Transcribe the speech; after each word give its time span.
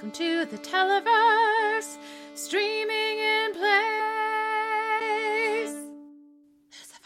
Welcome 0.00 0.18
to 0.18 0.46
the 0.46 0.56
Televerse, 0.56 1.98
streaming 2.32 3.18
in 3.18 3.52
place. 3.52 3.68
Lucifer. 6.72 7.04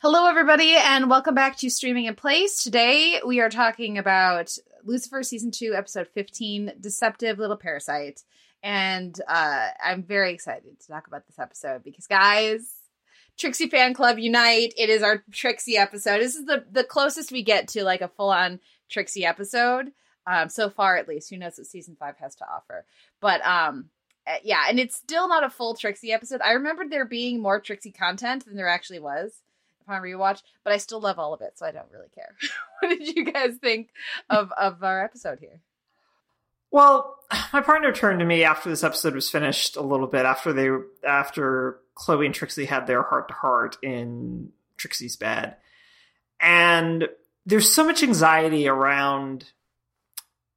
Hello, 0.00 0.28
everybody, 0.28 0.76
and 0.76 1.10
welcome 1.10 1.34
back 1.34 1.56
to 1.56 1.68
Streaming 1.68 2.04
in 2.04 2.14
Place. 2.14 2.62
Today, 2.62 3.20
we 3.26 3.40
are 3.40 3.50
talking 3.50 3.98
about 3.98 4.56
Lucifer 4.84 5.24
season 5.24 5.50
two, 5.50 5.74
episode 5.74 6.06
fifteen, 6.14 6.74
"Deceptive 6.78 7.40
Little 7.40 7.56
Parasite," 7.56 8.22
and 8.62 9.20
uh, 9.26 9.70
I'm 9.84 10.04
very 10.04 10.32
excited 10.32 10.78
to 10.78 10.86
talk 10.86 11.08
about 11.08 11.26
this 11.26 11.40
episode 11.40 11.82
because, 11.82 12.06
guys, 12.06 12.72
Trixie 13.36 13.68
fan 13.68 13.94
club 13.94 14.20
unite! 14.20 14.74
It 14.78 14.90
is 14.90 15.02
our 15.02 15.24
Trixie 15.32 15.76
episode. 15.76 16.20
This 16.20 16.36
is 16.36 16.44
the 16.44 16.66
the 16.70 16.84
closest 16.84 17.32
we 17.32 17.42
get 17.42 17.66
to 17.70 17.82
like 17.82 18.00
a 18.00 18.06
full 18.06 18.30
on 18.30 18.60
Trixie 18.88 19.24
episode 19.24 19.90
um, 20.26 20.48
so 20.48 20.70
far 20.70 20.96
at 20.96 21.08
least. 21.08 21.30
Who 21.30 21.36
knows 21.36 21.58
what 21.58 21.66
season 21.66 21.96
five 21.98 22.16
has 22.18 22.34
to 22.36 22.46
offer? 22.48 22.84
But 23.20 23.44
um, 23.46 23.90
uh, 24.26 24.36
yeah, 24.42 24.64
and 24.68 24.78
it's 24.78 24.96
still 24.96 25.28
not 25.28 25.44
a 25.44 25.50
full 25.50 25.74
Trixie 25.74 26.12
episode. 26.12 26.40
I 26.40 26.52
remembered 26.52 26.90
there 26.90 27.04
being 27.04 27.40
more 27.40 27.60
Trixie 27.60 27.92
content 27.92 28.44
than 28.44 28.56
there 28.56 28.68
actually 28.68 29.00
was 29.00 29.42
upon 29.82 30.02
rewatch, 30.02 30.42
but 30.62 30.72
I 30.72 30.78
still 30.78 31.00
love 31.00 31.18
all 31.18 31.34
of 31.34 31.42
it, 31.42 31.58
so 31.58 31.66
I 31.66 31.72
don't 31.72 31.90
really 31.92 32.08
care. 32.14 32.34
what 32.80 32.88
did 32.88 33.14
you 33.14 33.24
guys 33.24 33.56
think 33.60 33.90
of 34.30 34.50
of 34.52 34.82
our 34.82 35.04
episode 35.04 35.40
here? 35.40 35.60
Well, 36.70 37.18
my 37.52 37.60
partner 37.60 37.92
turned 37.92 38.18
to 38.18 38.26
me 38.26 38.42
after 38.42 38.68
this 38.68 38.82
episode 38.82 39.14
was 39.14 39.30
finished 39.30 39.76
a 39.76 39.82
little 39.82 40.08
bit 40.08 40.24
after 40.24 40.52
they 40.52 40.70
after 41.06 41.78
Chloe 41.94 42.26
and 42.26 42.34
Trixie 42.34 42.64
had 42.64 42.86
their 42.86 43.02
heart 43.02 43.28
to 43.28 43.34
heart 43.34 43.78
in 43.82 44.50
Trixie's 44.76 45.16
bed. 45.16 45.56
And 46.40 47.08
there's 47.46 47.70
so 47.70 47.84
much 47.84 48.02
anxiety 48.02 48.66
around 48.66 49.44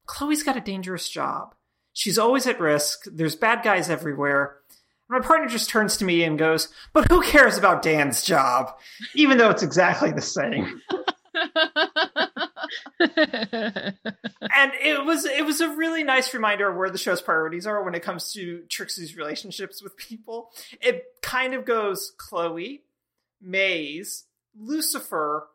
Chloe's 0.07 0.43
got 0.43 0.57
a 0.57 0.61
dangerous 0.61 1.07
job. 1.07 1.53
She's 1.93 2.17
always 2.17 2.47
at 2.47 2.59
risk. 2.59 3.05
There's 3.05 3.35
bad 3.35 3.63
guys 3.63 3.89
everywhere. 3.89 4.57
My 5.09 5.19
partner 5.19 5.47
just 5.47 5.69
turns 5.69 5.97
to 5.97 6.05
me 6.05 6.23
and 6.23 6.37
goes, 6.37 6.69
But 6.93 7.09
who 7.09 7.21
cares 7.21 7.57
about 7.57 7.81
Dan's 7.81 8.23
job? 8.23 8.73
Even 9.15 9.37
though 9.37 9.49
it's 9.49 9.63
exactly 9.63 10.11
the 10.11 10.21
same. 10.21 10.81
and 12.99 14.71
it 14.81 15.05
was 15.05 15.25
it 15.25 15.45
was 15.45 15.61
a 15.61 15.69
really 15.69 16.03
nice 16.03 16.33
reminder 16.33 16.69
of 16.69 16.75
where 16.75 16.89
the 16.89 16.97
show's 16.97 17.21
priorities 17.21 17.67
are 17.67 17.83
when 17.83 17.95
it 17.95 18.03
comes 18.03 18.33
to 18.33 18.63
Trixie's 18.69 19.15
relationships 19.15 19.81
with 19.81 19.95
people. 19.97 20.51
It 20.81 21.03
kind 21.21 21.53
of 21.53 21.65
goes 21.65 22.13
Chloe, 22.17 22.83
Maze, 23.41 24.25
Lucifer, 24.57 25.47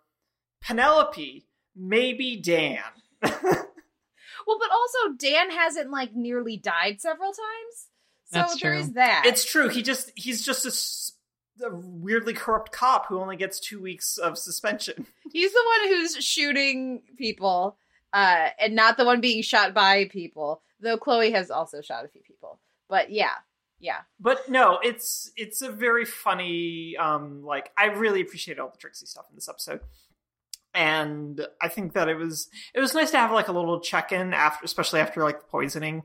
Penelope, 0.62 1.46
maybe 1.76 2.36
Dan. 2.36 2.80
Well, 4.46 4.58
but 4.58 4.70
also 4.70 5.14
Dan 5.16 5.50
hasn't 5.50 5.90
like 5.90 6.14
nearly 6.14 6.56
died 6.56 7.00
several 7.00 7.32
times. 7.32 7.88
So 8.26 8.38
That's 8.38 8.60
there 8.60 8.72
true. 8.72 8.80
is 8.80 8.92
that. 8.92 9.24
It's 9.26 9.44
true. 9.44 9.68
He 9.68 9.82
just 9.82 10.10
he's 10.14 10.42
just 10.44 10.64
a 10.64 10.68
s- 10.68 11.12
a, 11.62 11.68
weirdly 11.74 12.32
corrupt 12.32 12.72
cop 12.72 13.06
who 13.06 13.20
only 13.20 13.36
gets 13.36 13.60
two 13.60 13.80
weeks 13.80 14.16
of 14.18 14.38
suspension. 14.38 15.06
He's 15.32 15.52
the 15.52 15.64
one 15.66 15.88
who's 15.88 16.16
shooting 16.24 17.02
people, 17.18 17.76
uh, 18.12 18.48
and 18.58 18.74
not 18.74 18.96
the 18.96 19.04
one 19.04 19.20
being 19.20 19.42
shot 19.42 19.74
by 19.74 20.06
people. 20.06 20.62
Though 20.80 20.96
Chloe 20.96 21.30
has 21.32 21.50
also 21.50 21.80
shot 21.82 22.04
a 22.04 22.08
few 22.08 22.22
people. 22.22 22.58
But 22.88 23.10
yeah, 23.10 23.34
yeah. 23.78 23.98
But 24.18 24.48
no, 24.48 24.78
it's 24.82 25.30
it's 25.36 25.60
a 25.62 25.70
very 25.70 26.04
funny. 26.06 26.96
Um, 26.96 27.44
like 27.44 27.70
I 27.76 27.86
really 27.86 28.22
appreciate 28.22 28.58
all 28.58 28.70
the 28.70 28.78
Trixie 28.78 29.06
stuff 29.06 29.26
in 29.30 29.36
this 29.36 29.48
episode, 29.48 29.80
and 30.74 31.40
I 31.60 31.68
think 31.68 31.94
that 31.94 32.08
it 32.08 32.16
was 32.16 32.48
it 32.74 32.80
was 32.80 32.94
nice 32.94 33.10
to 33.12 33.18
have 33.18 33.32
like 33.32 33.48
a 33.48 33.52
little 33.52 33.80
check 33.80 34.12
in 34.12 34.32
after, 34.32 34.64
especially 34.64 35.00
after 35.00 35.22
like 35.22 35.40
the 35.40 35.46
poisoning 35.46 36.02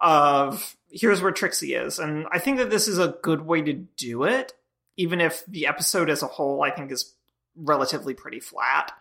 of 0.00 0.76
here's 0.90 1.22
where 1.22 1.32
Trixie 1.32 1.74
is, 1.74 1.98
and 1.98 2.26
I 2.30 2.38
think 2.38 2.58
that 2.58 2.70
this 2.70 2.88
is 2.88 2.98
a 2.98 3.16
good 3.22 3.42
way 3.42 3.62
to 3.62 3.72
do 3.72 4.24
it, 4.24 4.52
even 4.96 5.20
if 5.20 5.44
the 5.46 5.66
episode 5.66 6.10
as 6.10 6.22
a 6.22 6.26
whole 6.26 6.62
I 6.62 6.70
think 6.70 6.92
is 6.92 7.14
relatively 7.56 8.14
pretty 8.14 8.40
flat. 8.40 8.92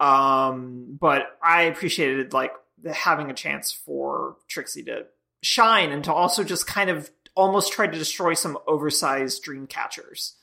Um, 0.00 0.96
but 1.00 1.36
I 1.42 1.62
appreciated 1.62 2.32
like 2.32 2.52
having 2.92 3.30
a 3.30 3.34
chance 3.34 3.72
for 3.72 4.36
Trixie 4.46 4.84
to 4.84 5.06
shine 5.42 5.90
and 5.90 6.04
to 6.04 6.12
also 6.12 6.44
just 6.44 6.66
kind 6.66 6.90
of 6.90 7.10
almost 7.34 7.72
try 7.72 7.86
to 7.86 7.98
destroy 7.98 8.34
some 8.34 8.58
oversized 8.66 9.42
dream 9.42 9.66
catchers. 9.66 10.34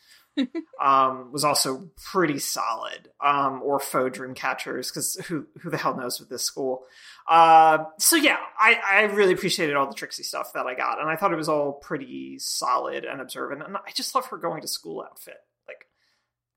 Um, 0.82 1.32
was 1.32 1.44
also 1.44 1.90
pretty 2.12 2.40
solid, 2.40 3.10
um, 3.22 3.62
or 3.64 3.80
faux 3.80 4.18
dream 4.18 4.34
catchers, 4.34 4.90
because 4.92 5.16
who 5.28 5.48
who 5.62 5.70
the 5.70 5.78
hell 5.78 5.96
knows 5.96 6.20
with 6.20 6.30
this 6.30 6.44
school? 6.44 6.84
Uh, 7.28 7.86
so 7.98 8.16
yeah, 8.16 8.38
I, 8.60 8.80
I 8.86 9.02
really 9.04 9.34
appreciated 9.34 9.76
all 9.76 9.88
the 9.88 9.96
Trixie 9.96 10.24
stuff 10.24 10.54
that 10.54 10.66
I 10.66 10.76
got, 10.76 11.00
and 11.00 11.10
I 11.10 11.16
thought 11.16 11.34
it 11.34 11.38
was 11.38 11.50
all 11.50 11.74
pretty 11.74 12.38
solid 12.40 13.06
and 13.06 13.22
observant, 13.22 13.64
and 13.64 13.78
I 13.78 13.92
just 13.94 14.14
love 14.16 14.28
her 14.28 14.38
going 14.38 14.62
to 14.62 14.68
school 14.68 15.02
outfit, 15.02 15.38
like 15.68 15.86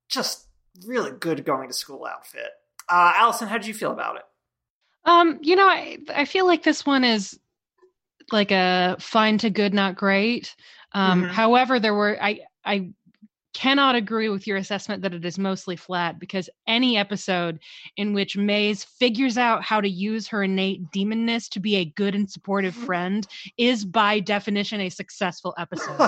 just 0.08 0.46
really 0.86 1.10
good 1.12 1.44
going 1.44 1.68
to 1.68 1.74
school 1.74 2.04
outfit. 2.04 2.50
Uh, 2.88 3.12
Allison, 3.16 3.48
how 3.48 3.58
did 3.58 3.66
you 3.66 3.74
feel 3.74 3.92
about 3.92 4.16
it? 4.16 4.22
Um, 5.04 5.38
you 5.42 5.56
know, 5.56 5.66
I 5.66 5.98
I 6.14 6.24
feel 6.24 6.46
like 6.46 6.62
this 6.62 6.84
one 6.84 7.04
is 7.04 7.38
like 8.30 8.50
a 8.50 8.96
fine 9.00 9.38
to 9.38 9.50
good, 9.50 9.72
not 9.72 9.94
great. 9.96 10.54
Um, 10.92 11.24
Mhm. 11.24 11.30
however, 11.30 11.80
there 11.80 11.94
were 11.94 12.18
I 12.20 12.40
I 12.64 12.90
cannot 13.58 13.96
agree 13.96 14.28
with 14.28 14.46
your 14.46 14.56
assessment 14.56 15.02
that 15.02 15.12
it 15.12 15.24
is 15.24 15.36
mostly 15.36 15.74
flat 15.74 16.20
because 16.20 16.48
any 16.68 16.96
episode 16.96 17.58
in 17.96 18.12
which 18.14 18.36
Maze 18.36 18.84
figures 18.84 19.36
out 19.36 19.64
how 19.64 19.80
to 19.80 19.88
use 19.88 20.28
her 20.28 20.44
innate 20.44 20.80
demonness 20.92 21.48
to 21.48 21.58
be 21.58 21.74
a 21.74 21.84
good 21.84 22.14
and 22.14 22.30
supportive 22.30 22.72
friend 22.74 23.26
is 23.56 23.84
by 23.84 24.20
definition 24.20 24.80
a 24.82 24.88
successful 24.88 25.54
episode. 25.58 25.98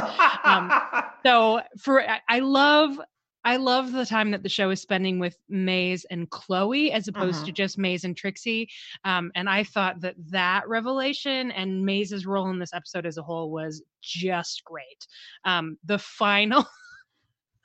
Um, 0.44 0.70
so 1.26 1.60
for 1.76 2.04
I- 2.28 2.38
love 2.38 3.00
I 3.44 3.56
love 3.56 3.90
the 3.92 4.04
time 4.06 4.30
that 4.32 4.42
the 4.42 4.48
show 4.50 4.68
is 4.70 4.80
spending 4.82 5.18
with 5.18 5.36
Maze 5.48 6.04
and 6.10 6.28
Chloe 6.30 6.92
as 6.92 7.08
opposed 7.08 7.42
Mhm. 7.42 7.46
to 7.46 7.52
just 7.52 7.78
Maze 7.78 8.04
and 8.04 8.14
Trixie. 8.16 8.68
Um, 9.04 9.32
and 9.34 9.48
I 9.48 9.64
thought 9.64 10.02
that 10.02 10.14
that 10.30 10.68
revelation 10.68 11.50
and 11.50 11.84
Maze's 11.84 12.26
role 12.26 12.50
in 12.50 12.58
this 12.60 12.74
episode 12.74 13.06
as 13.06 13.16
a 13.16 13.22
whole 13.22 13.50
was 13.50 13.82
just 14.02 14.62
great. 14.64 15.06
Um, 15.44 15.78
the 15.84 15.98
final. 15.98 16.64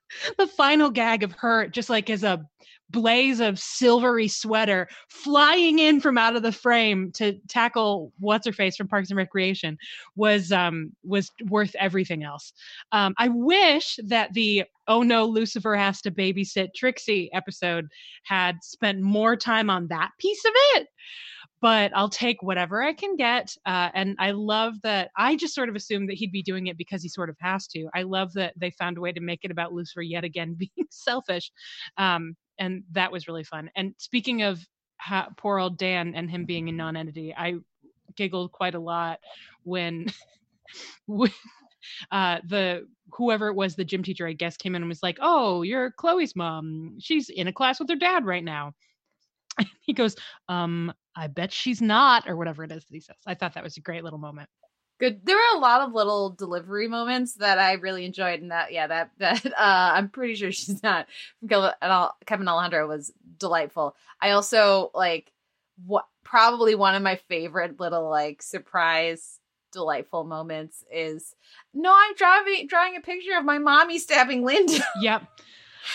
the 0.38 0.48
final 0.48 0.90
gag 0.90 1.24
of 1.24 1.32
her 1.34 1.68
just 1.68 1.90
like 1.90 2.10
as 2.10 2.24
a 2.24 2.46
blaze 2.92 3.40
of 3.40 3.58
silvery 3.58 4.28
sweater 4.28 4.88
flying 5.10 5.80
in 5.80 6.00
from 6.00 6.18
out 6.18 6.36
of 6.36 6.44
the 6.44 6.52
frame 6.52 7.12
to 7.12 7.34
tackle 7.48 8.14
what's 8.20 8.46
her 8.46 8.54
face 8.54 8.76
from 8.76 8.88
Parks 8.88 9.10
and 9.10 9.18
Recreation 9.18 9.78
was 10.16 10.52
um 10.52 10.92
was 11.04 11.32
worth 11.50 11.76
everything 11.80 12.24
else. 12.24 12.54
Um 12.92 13.16
I 13.18 13.30
wish 13.30 13.98
that 14.06 14.34
the 14.34 14.66
oh 14.88 15.02
no 15.02 15.26
Lucifer 15.26 15.76
has 15.76 16.02
to 16.04 16.12
babysit 16.12 16.76
Trixie 16.76 17.32
episode 17.34 17.88
had 18.24 18.58
spent 18.64 19.02
more 19.02 19.36
time 19.36 19.70
on 19.70 19.88
that 19.88 20.12
piece 20.20 20.46
of 20.46 20.52
it. 20.76 20.88
But 21.62 21.92
I'll 21.96 22.10
take 22.10 22.44
whatever 22.44 22.84
I 22.84 22.94
can 22.94 23.16
get. 23.16 23.56
Uh, 23.66 23.90
and 23.94 24.16
I 24.20 24.32
love 24.32 24.76
that. 24.84 25.10
I 25.18 25.36
just 25.36 25.56
sort 25.56 25.70
of 25.70 25.76
assumed 25.76 26.10
that 26.10 26.16
he'd 26.18 26.32
be 26.32 26.44
doing 26.44 26.68
it 26.68 26.78
because 26.78 27.02
he 27.02 27.10
sort 27.10 27.30
of 27.30 27.38
has 27.40 27.68
to. 27.68 27.88
I 27.96 28.04
love 28.04 28.34
that 28.34 28.54
they 28.58 28.72
found 28.72 28.98
a 28.98 29.02
way 29.02 29.12
to 29.12 29.22
make 29.22 29.40
it 29.44 29.52
about 29.52 29.74
Lucifer 29.74 30.02
yet 30.02 30.24
again 30.24 30.56
being 30.60 30.88
selfish. 30.92 31.52
Um, 31.98 32.36
and 32.60 32.84
that 32.92 33.12
was 33.12 33.28
really 33.28 33.44
fun. 33.44 33.70
And 33.76 33.96
speaking 33.98 34.44
of 34.44 34.60
poor 35.38 35.60
old 35.60 35.78
Dan 35.78 36.14
and 36.16 36.30
him 36.30 36.46
being 36.46 36.70
a 36.70 36.72
non-entity, 36.72 37.34
I 37.36 37.56
giggled 38.16 38.52
quite 38.52 38.76
a 38.76 38.80
lot 38.80 39.20
when, 39.64 40.08
when 41.08 41.32
uh, 42.12 42.40
the 42.48 42.88
whoever 43.14 43.48
it 43.50 43.56
was, 43.56 43.76
the 43.76 43.86
gym 43.86 44.04
teacher, 44.04 44.28
I 44.28 44.34
guess, 44.34 44.58
came 44.58 44.76
in 44.76 44.82
and 44.82 44.90
was 44.90 45.04
like, 45.04 45.18
"Oh, 45.22 45.62
you're 45.62 45.92
Chloe's 45.92 46.36
mom. 46.36 46.98
She's 47.00 47.30
in 47.30 47.48
a 47.48 47.54
class 47.54 47.80
with 47.80 47.90
her 47.90 47.96
dad 47.96 48.26
right 48.26 48.44
now." 48.44 48.74
He 49.82 49.94
goes, 49.94 50.16
"Um, 50.50 50.92
I 51.16 51.28
bet 51.28 51.54
she's 51.54 51.82
not," 51.82 52.28
or 52.28 52.36
whatever 52.36 52.64
it 52.64 52.72
is 52.72 52.84
that 52.86 52.94
he 52.94 53.00
says. 53.00 53.18
I 53.28 53.36
thought 53.36 53.54
that 53.54 53.64
was 53.64 53.78
a 53.78 53.82
great 53.82 54.04
little 54.04 54.20
moment. 54.20 54.50
Good. 55.00 55.26
There 55.26 55.36
were 55.36 55.58
a 55.58 55.60
lot 55.60 55.82
of 55.82 55.94
little 55.94 56.30
delivery 56.32 56.88
moments 56.88 57.36
that 57.36 57.60
I 57.60 57.74
really 57.74 58.06
enjoyed, 58.06 58.42
and 58.42 58.52
that 58.52 58.72
yeah, 58.72 58.88
that 58.88 59.12
that 59.20 59.46
uh, 59.46 59.52
I'm 59.58 60.10
pretty 60.10 60.36
sure 60.36 60.52
she's 60.52 60.82
not 60.82 61.08
Kevin 61.48 62.48
Alejandro 62.48 62.88
was 62.88 63.14
delightful. 63.38 63.96
I 64.22 64.32
also 64.32 64.92
like 64.94 65.32
what 65.86 66.06
probably 66.24 66.76
one 66.76 66.96
of 66.96 67.04
my 67.04 67.18
favorite 67.28 67.80
little 67.80 68.10
like 68.10 68.42
surprise 68.42 69.40
delightful 69.72 70.24
moments 70.24 70.84
is 70.92 71.36
no, 71.74 71.94
I'm 71.94 72.16
drawing 72.16 72.68
drawing 72.68 72.96
a 72.96 73.02
picture 73.02 73.38
of 73.38 73.46
my 73.46 73.60
mommy 73.60 74.00
stabbing 74.00 74.44
Linda. 74.44 74.84
Yep. 75.02 75.24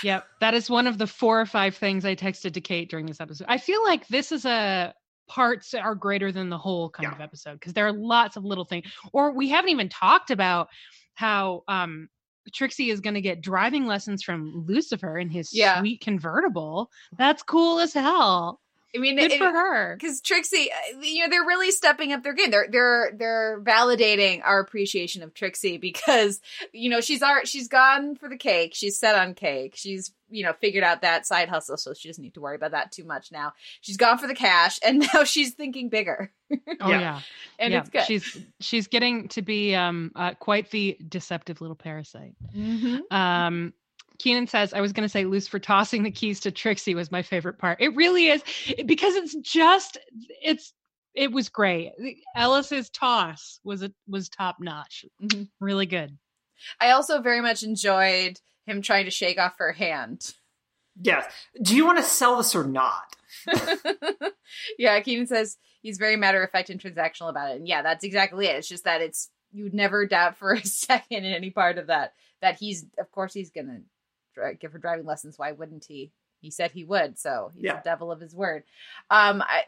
Yep. 0.03 0.27
That 0.41 0.55
is 0.55 0.71
one 0.71 0.87
of 0.87 0.99
the 0.99 1.07
four 1.07 1.41
or 1.41 1.47
five 1.47 1.77
things 1.77 2.05
I 2.05 2.15
texted 2.15 2.55
to 2.55 2.61
Kate 2.61 2.89
during 2.91 3.07
this 3.07 3.21
episode. 3.21 3.47
I 3.49 3.59
feel 3.59 3.83
like 3.85 4.07
this 4.09 4.33
is 4.33 4.45
a 4.45 4.95
parts 5.29 5.75
are 5.75 5.95
greater 5.95 6.33
than 6.33 6.49
the 6.49 6.59
whole 6.59 6.91
kind 6.91 7.09
Yeah. 7.09 7.15
of 7.15 7.21
episode 7.21 7.55
because 7.55 7.73
there 7.73 7.87
are 7.87 7.93
lots 7.93 8.37
of 8.37 8.45
little 8.45 8.65
things. 8.65 8.87
Or 9.13 9.33
we 9.33 9.49
haven't 9.49 9.71
even 9.71 9.89
talked 9.89 10.31
about 10.31 10.69
how 11.15 11.63
um 11.69 12.09
Trixie 12.53 12.91
is 12.91 13.01
going 13.01 13.15
to 13.15 13.21
get 13.21 13.43
driving 13.43 13.87
lessons 13.87 14.23
from 14.25 14.65
Lucifer 14.67 15.19
in 15.19 15.29
his 15.29 15.55
Yeah. 15.55 15.79
sweet 15.79 16.01
convertible. 16.01 16.91
That's 17.17 17.43
cool 17.43 17.79
as 17.79 17.93
hell. 17.93 18.61
I 18.95 18.99
mean, 18.99 19.17
Good 19.17 19.33
it- 19.33 19.39
for 19.39 19.51
her. 19.51 19.97
because 19.97 20.21
Trixie, 20.21 20.71
uh, 20.73 21.01
you 21.01 21.21
know, 21.23 21.29
they're 21.31 21.45
really 21.47 21.71
stepping 21.71 22.13
up 22.13 22.23
their 22.23 22.33
game. 22.35 22.51
They're 22.51 22.67
they're 22.71 23.13
they're 23.17 23.61
validating 23.63 24.41
our 24.45 24.59
appreciation 24.61 25.23
of 25.23 25.33
Trixie 25.35 25.79
because 25.79 26.41
you 26.73 26.91
know 26.91 27.01
she's 27.01 27.23
our 27.23 27.45
she's 27.47 27.69
gone 27.69 28.17
for 28.17 28.29
the 28.29 28.37
cake. 28.37 28.73
She's 28.75 28.99
set 28.99 29.15
on 29.15 29.35
cake. 29.35 29.75
She's 29.77 30.13
you 30.33 30.45
know 30.45 30.53
figured 30.53 30.85
out 30.85 31.03
that 31.03 31.27
side 31.27 31.49
hustle, 31.49 31.77
so 31.77 31.95
she 31.95 32.09
doesn't 32.09 32.23
need 32.23 32.35
to 32.35 32.41
worry 32.41 32.57
about 32.57 32.73
that 32.73 32.91
too 32.93 33.05
much 33.05 33.31
now. 33.33 33.53
She's 33.81 33.97
gone 33.97 34.19
for 34.19 34.27
the 34.27 34.35
cash, 34.35 34.79
and 34.85 35.07
now 35.15 35.25
she's 35.25 35.55
thinking 35.55 35.89
bigger, 35.89 36.33
Oh 36.81 36.89
Yeah. 36.91 37.01
yeah. 37.01 37.21
and 37.59 37.73
yeah. 37.73 37.81
it's 37.81 37.91
good. 37.91 38.05
She's 38.07 38.39
she's 38.61 38.87
getting 38.89 39.29
to 39.29 39.43
be 39.43 39.75
um 39.75 40.11
uh, 40.17 40.35
quite 40.35 40.71
the 40.71 40.97
deceptive 41.09 41.61
little 41.61 41.77
parasite. 41.77 42.35
Mhm. 42.57 43.01
Um, 43.13 43.73
Keenan 44.21 44.47
says, 44.47 44.75
I 44.75 44.81
was 44.81 44.93
going 44.93 45.05
to 45.05 45.09
say 45.09 45.25
Lucifer 45.25 45.59
tossing 45.59 46.03
the 46.03 46.11
keys 46.11 46.41
to 46.41 46.51
Trixie 46.51 46.95
was 46.95 47.11
my 47.11 47.23
favorite 47.23 47.59
part. 47.59 47.81
It 47.81 47.97
really 47.97 48.29
is 48.29 48.43
because 48.85 49.15
it's 49.15 49.35
just, 49.37 49.97
it's, 50.43 50.73
it 51.15 51.33
was 51.33 51.49
great. 51.49 51.93
Ellis's 52.37 52.91
toss 52.91 53.61
was 53.65 53.83
a, 53.83 53.91
was 54.07 54.29
top 54.29 54.57
notch. 54.61 55.05
Mhm. 55.23 55.49
Really 55.59 55.87
good. 55.87 56.17
I 56.81 56.91
also 56.91 57.21
very 57.23 57.41
much 57.41 57.63
enjoyed 57.63 58.39
him 58.67 58.83
trying 58.83 59.07
to 59.07 59.11
shake 59.11 59.39
off 59.39 59.57
her 59.59 59.73
hand. 59.73 60.35
Yes. 61.01 61.25
Do 61.63 61.75
you 61.75 61.87
want 61.87 61.99
to 61.99 62.05
sell 62.05 62.37
this 62.37 62.55
or 62.55 62.65
not? 62.65 63.17
yeah, 64.79 65.01
Keenan 65.01 65.27
says 65.27 65.57
he's 65.83 65.99
very 65.99 66.17
matter 66.17 66.43
of 66.43 66.51
fact 66.51 66.69
and 66.71 66.81
transactional 66.81 67.31
about 67.31 67.51
it. 67.53 67.57
And 67.57 67.67
yeah, 67.69 67.83
that's 67.83 68.05
exactly 68.05 68.47
it. 68.47 68.57
It's 68.57 68.69
just 68.69 68.85
that 68.85 69.01
it's 69.01 69.31
you'd 69.53 69.75
never 69.75 70.07
doubt 70.07 70.37
for 70.37 70.53
a 70.53 70.61
second 70.65 71.25
in 71.25 71.33
any 71.33 71.51
part 71.51 71.79
of 71.79 71.87
that 71.89 72.13
that 72.43 72.59
he's 72.59 72.85
of 72.99 73.11
course 73.11 73.33
he's 73.35 73.51
gonna 73.51 73.79
dri- 73.79 73.85
give 74.61 74.73
her 74.73 74.79
driving 74.79 75.07
lessons. 75.07 75.39
Why 75.39 75.53
wouldn't 75.53 75.85
he? 75.87 76.13
He 76.41 76.51
said 76.51 76.71
he 76.73 76.85
would, 76.85 77.19
so 77.19 77.51
he's 77.55 77.65
Yeah. 77.65 77.77
the 77.77 77.83
devil 77.85 78.11
of 78.11 78.21
his 78.21 78.35
word. 78.35 78.65
Um, 79.11 79.43
I, 79.43 79.65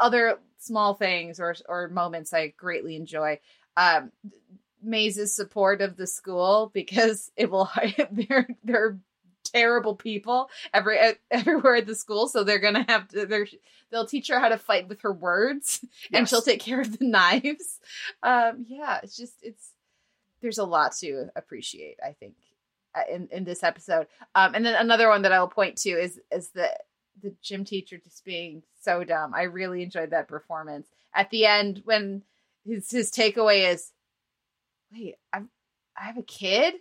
other 0.00 0.38
small 0.58 0.94
things 0.94 1.38
or 1.38 1.54
or 1.68 1.88
moments 1.88 2.32
I 2.32 2.48
greatly 2.48 2.96
enjoy. 2.96 3.38
Um, 3.76 4.10
Maze's 4.82 5.34
support 5.34 5.80
of 5.80 5.96
the 5.96 6.06
school 6.06 6.70
because 6.74 7.30
it 7.36 7.50
will 7.50 7.70
they're 8.10 8.48
they're 8.64 8.98
terrible 9.44 9.94
people 9.94 10.50
every 10.74 10.98
everywhere 11.30 11.76
at 11.76 11.86
the 11.86 11.94
school 11.94 12.26
so 12.26 12.42
they're 12.42 12.58
gonna 12.58 12.84
have 12.88 13.06
to 13.06 13.26
they're 13.26 13.46
they'll 13.90 14.04
teach 14.06 14.26
her 14.26 14.40
how 14.40 14.48
to 14.48 14.58
fight 14.58 14.88
with 14.88 15.02
her 15.02 15.12
words 15.12 15.84
and 16.12 16.28
she'll 16.28 16.42
take 16.42 16.60
care 16.60 16.80
of 16.80 16.98
the 16.98 17.04
knives 17.06 17.78
um 18.24 18.66
yeah 18.68 18.98
it's 19.04 19.16
just 19.16 19.34
it's 19.42 19.70
there's 20.42 20.58
a 20.58 20.64
lot 20.64 20.90
to 20.96 21.26
appreciate 21.36 21.96
i 22.04 22.10
think 22.12 22.34
in 23.10 23.28
in 23.32 23.44
this 23.44 23.62
episode. 23.62 24.06
Um 24.34 24.54
and 24.54 24.64
then 24.64 24.74
another 24.74 25.08
one 25.08 25.22
that 25.22 25.32
i'll 25.32 25.48
point 25.48 25.76
to 25.78 25.90
is 25.90 26.20
is 26.32 26.50
the 26.50 26.68
the 27.22 27.34
gym 27.42 27.64
teacher 27.64 27.96
just 27.96 28.24
being 28.24 28.62
so 28.82 29.02
dumb. 29.02 29.32
I 29.34 29.42
really 29.44 29.82
enjoyed 29.82 30.10
that 30.10 30.28
performance. 30.28 30.86
At 31.14 31.30
the 31.30 31.46
end 31.46 31.82
when 31.84 32.22
his 32.66 32.90
his 32.90 33.10
takeaway 33.10 33.72
is 33.72 33.92
wait 34.92 35.16
i'm 35.32 35.48
i 35.98 36.04
have 36.04 36.18
a 36.18 36.22
kid? 36.22 36.74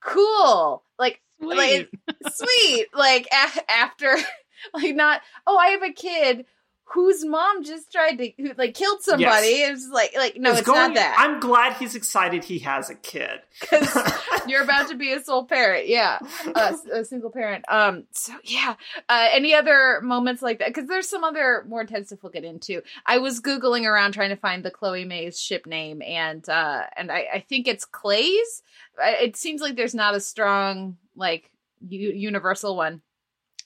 Cool. 0.00 0.82
Like 0.98 1.20
Sweet. 1.40 1.56
like 1.56 1.90
sweet. 2.32 2.86
Like 2.94 3.26
a- 3.32 3.70
after 3.70 4.16
like 4.74 4.94
not 4.94 5.20
oh 5.46 5.56
i 5.56 5.68
have 5.68 5.82
a 5.82 5.92
kid 5.92 6.46
whose 6.92 7.24
mom 7.24 7.64
just 7.64 7.90
tried 7.90 8.16
to 8.16 8.32
who 8.38 8.52
like 8.58 8.74
killed 8.74 9.00
somebody. 9.00 9.46
It's 9.46 9.82
just 9.82 9.92
like 9.92 10.12
like 10.16 10.36
no 10.36 10.52
it's, 10.52 10.66
not 10.66 10.94
that. 10.94 11.16
I'm 11.18 11.40
glad 11.40 11.74
he's 11.74 11.94
excited 11.94 12.44
he 12.44 12.58
has 12.60 12.90
a 12.90 12.94
kid. 12.94 13.40
because 13.60 14.12
you're 14.46 14.62
about 14.62 14.88
to 14.88 14.94
be 14.94 15.12
a 15.12 15.22
sole 15.22 15.46
parent 15.46 15.88
yeah. 15.88 16.18
A, 16.54 16.74
a 16.92 17.04
single 17.04 17.30
parent. 17.30 17.64
Um 17.68 18.04
so 18.12 18.34
yeah. 18.44 18.74
Uh 19.08 19.28
any 19.32 19.54
other 19.54 20.00
moments 20.02 20.42
like 20.42 20.58
that? 20.58 20.68
Because 20.68 20.88
there's 20.88 21.08
some 21.08 21.24
other 21.24 21.64
more 21.66 21.80
intense 21.80 22.08
stuff 22.08 22.22
we'll 22.22 22.32
get 22.32 22.44
into. 22.44 22.82
I 23.06 23.18
was 23.18 23.40
googling 23.40 23.86
around 23.86 24.12
trying 24.12 24.30
to 24.30 24.36
find 24.36 24.62
the 24.62 24.70
chloe 24.70 25.04
mays 25.04 25.40
ship 25.40 25.66
name 25.66 26.02
and 26.02 26.46
uh 26.48 26.82
and 26.96 27.10
i 27.10 27.26
i 27.34 27.44
think 27.48 27.68
it's 27.68 27.84
clay's. 27.84 28.62
It 28.98 29.36
seems 29.36 29.62
like 29.62 29.76
there's 29.76 29.94
not 29.94 30.14
a 30.14 30.20
strong 30.20 30.98
like 31.16 31.50
u- 31.80 32.12
universal 32.12 32.76
one 32.76 33.00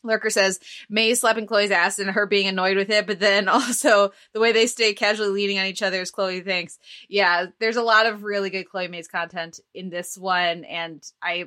Lurker 0.06 0.30
says 0.30 0.60
May 0.88 1.14
slapping 1.14 1.46
Chloe's 1.46 1.70
ass 1.70 1.98
and 1.98 2.10
her 2.10 2.26
being 2.26 2.46
annoyed 2.46 2.76
with 2.76 2.90
it, 2.90 3.06
but 3.06 3.20
then 3.20 3.48
also 3.48 4.12
the 4.32 4.40
way 4.40 4.52
they 4.52 4.66
stay 4.66 4.94
casually 4.94 5.30
leaning 5.30 5.58
on 5.58 5.66
each 5.66 5.82
other 5.82 6.00
as 6.00 6.10
Chloe 6.10 6.40
thinks. 6.40 6.78
Yeah, 7.08 7.46
there's 7.58 7.76
a 7.76 7.82
lot 7.82 8.06
of 8.06 8.22
really 8.22 8.50
good 8.50 8.68
Chloe 8.68 8.88
Mays 8.88 9.08
content 9.08 9.60
in 9.74 9.90
this 9.90 10.16
one, 10.16 10.64
and 10.64 11.02
I 11.22 11.46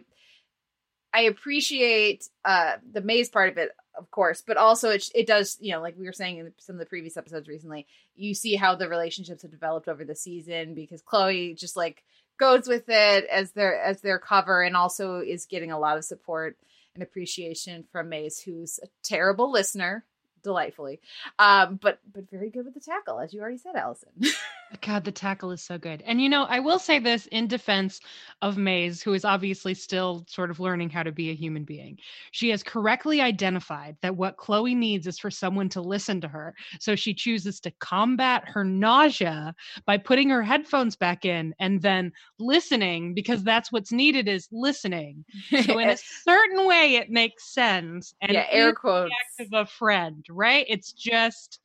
I 1.13 1.21
appreciate 1.21 2.27
uh 2.45 2.73
the 2.91 3.01
Mays 3.01 3.29
part 3.29 3.49
of 3.49 3.57
it, 3.57 3.71
of 3.97 4.11
course, 4.11 4.43
but 4.45 4.57
also 4.57 4.89
it 4.89 5.09
it 5.15 5.27
does 5.27 5.57
you 5.59 5.73
know 5.73 5.81
like 5.81 5.97
we 5.97 6.05
were 6.05 6.13
saying 6.13 6.37
in 6.37 6.51
some 6.59 6.75
of 6.75 6.79
the 6.79 6.85
previous 6.85 7.17
episodes 7.17 7.47
recently, 7.47 7.87
you 8.15 8.33
see 8.33 8.55
how 8.55 8.75
the 8.75 8.89
relationships 8.89 9.41
have 9.41 9.51
developed 9.51 9.87
over 9.87 10.05
the 10.05 10.15
season 10.15 10.73
because 10.73 11.01
Chloe 11.01 11.53
just 11.53 11.75
like 11.75 12.03
goes 12.39 12.67
with 12.67 12.85
it 12.87 13.25
as 13.25 13.51
their 13.51 13.79
as 13.79 14.01
their 14.01 14.17
cover 14.17 14.63
and 14.63 14.75
also 14.75 15.19
is 15.19 15.45
getting 15.45 15.71
a 15.71 15.79
lot 15.79 15.97
of 15.97 16.05
support 16.05 16.57
and 16.99 17.07
appreciation 17.07 17.85
from 17.91 18.09
Maze, 18.09 18.39
who's 18.41 18.79
a 18.83 18.87
terrible 19.03 19.51
listener, 19.51 20.05
delightfully, 20.43 20.99
um, 21.37 21.79
but 21.81 21.99
but 22.13 22.29
very 22.29 22.49
good 22.49 22.65
with 22.65 22.73
the 22.73 22.79
tackle, 22.79 23.19
as 23.19 23.33
you 23.33 23.41
already 23.41 23.57
said, 23.57 23.75
Allison. 23.75 24.09
God, 24.81 25.03
the 25.03 25.11
tackle 25.11 25.51
is 25.51 25.63
so 25.63 25.77
good. 25.77 26.03
And 26.05 26.21
you 26.21 26.29
know, 26.29 26.43
I 26.43 26.59
will 26.59 26.77
say 26.77 26.99
this 26.99 27.25
in 27.27 27.47
defense 27.47 27.99
of 28.41 28.57
Maze, 28.57 29.01
who 29.01 29.13
is 29.13 29.25
obviously 29.25 29.73
still 29.73 30.25
sort 30.27 30.51
of 30.51 30.59
learning 30.59 30.91
how 30.91 31.01
to 31.01 31.11
be 31.11 31.31
a 31.31 31.35
human 31.35 31.63
being. 31.63 31.97
She 32.31 32.49
has 32.49 32.61
correctly 32.61 33.19
identified 33.19 33.97
that 34.01 34.15
what 34.15 34.37
Chloe 34.37 34.75
needs 34.75 35.07
is 35.07 35.17
for 35.17 35.31
someone 35.31 35.69
to 35.69 35.81
listen 35.81 36.21
to 36.21 36.27
her. 36.27 36.53
So 36.79 36.95
she 36.95 37.13
chooses 37.13 37.59
to 37.61 37.71
combat 37.79 38.43
her 38.47 38.63
nausea 38.63 39.55
by 39.85 39.97
putting 39.97 40.29
her 40.29 40.43
headphones 40.43 40.95
back 40.95 41.25
in 41.25 41.55
and 41.59 41.81
then 41.81 42.11
listening 42.37 43.15
because 43.15 43.43
that's 43.43 43.71
what's 43.71 43.91
needed 43.91 44.27
is 44.27 44.47
listening. 44.51 45.25
So 45.69 45.77
in 45.77 45.89
a 45.89 45.97
certain 45.97 46.67
way 46.67 46.95
it 46.95 47.09
makes 47.09 47.53
sense. 47.53 48.13
And 48.21 48.33
yeah, 48.33 48.45
air 48.49 48.73
quotes. 48.73 49.11
of 49.39 49.47
a 49.53 49.65
friend, 49.65 50.25
right? 50.29 50.65
It's 50.69 50.93
just 50.93 51.59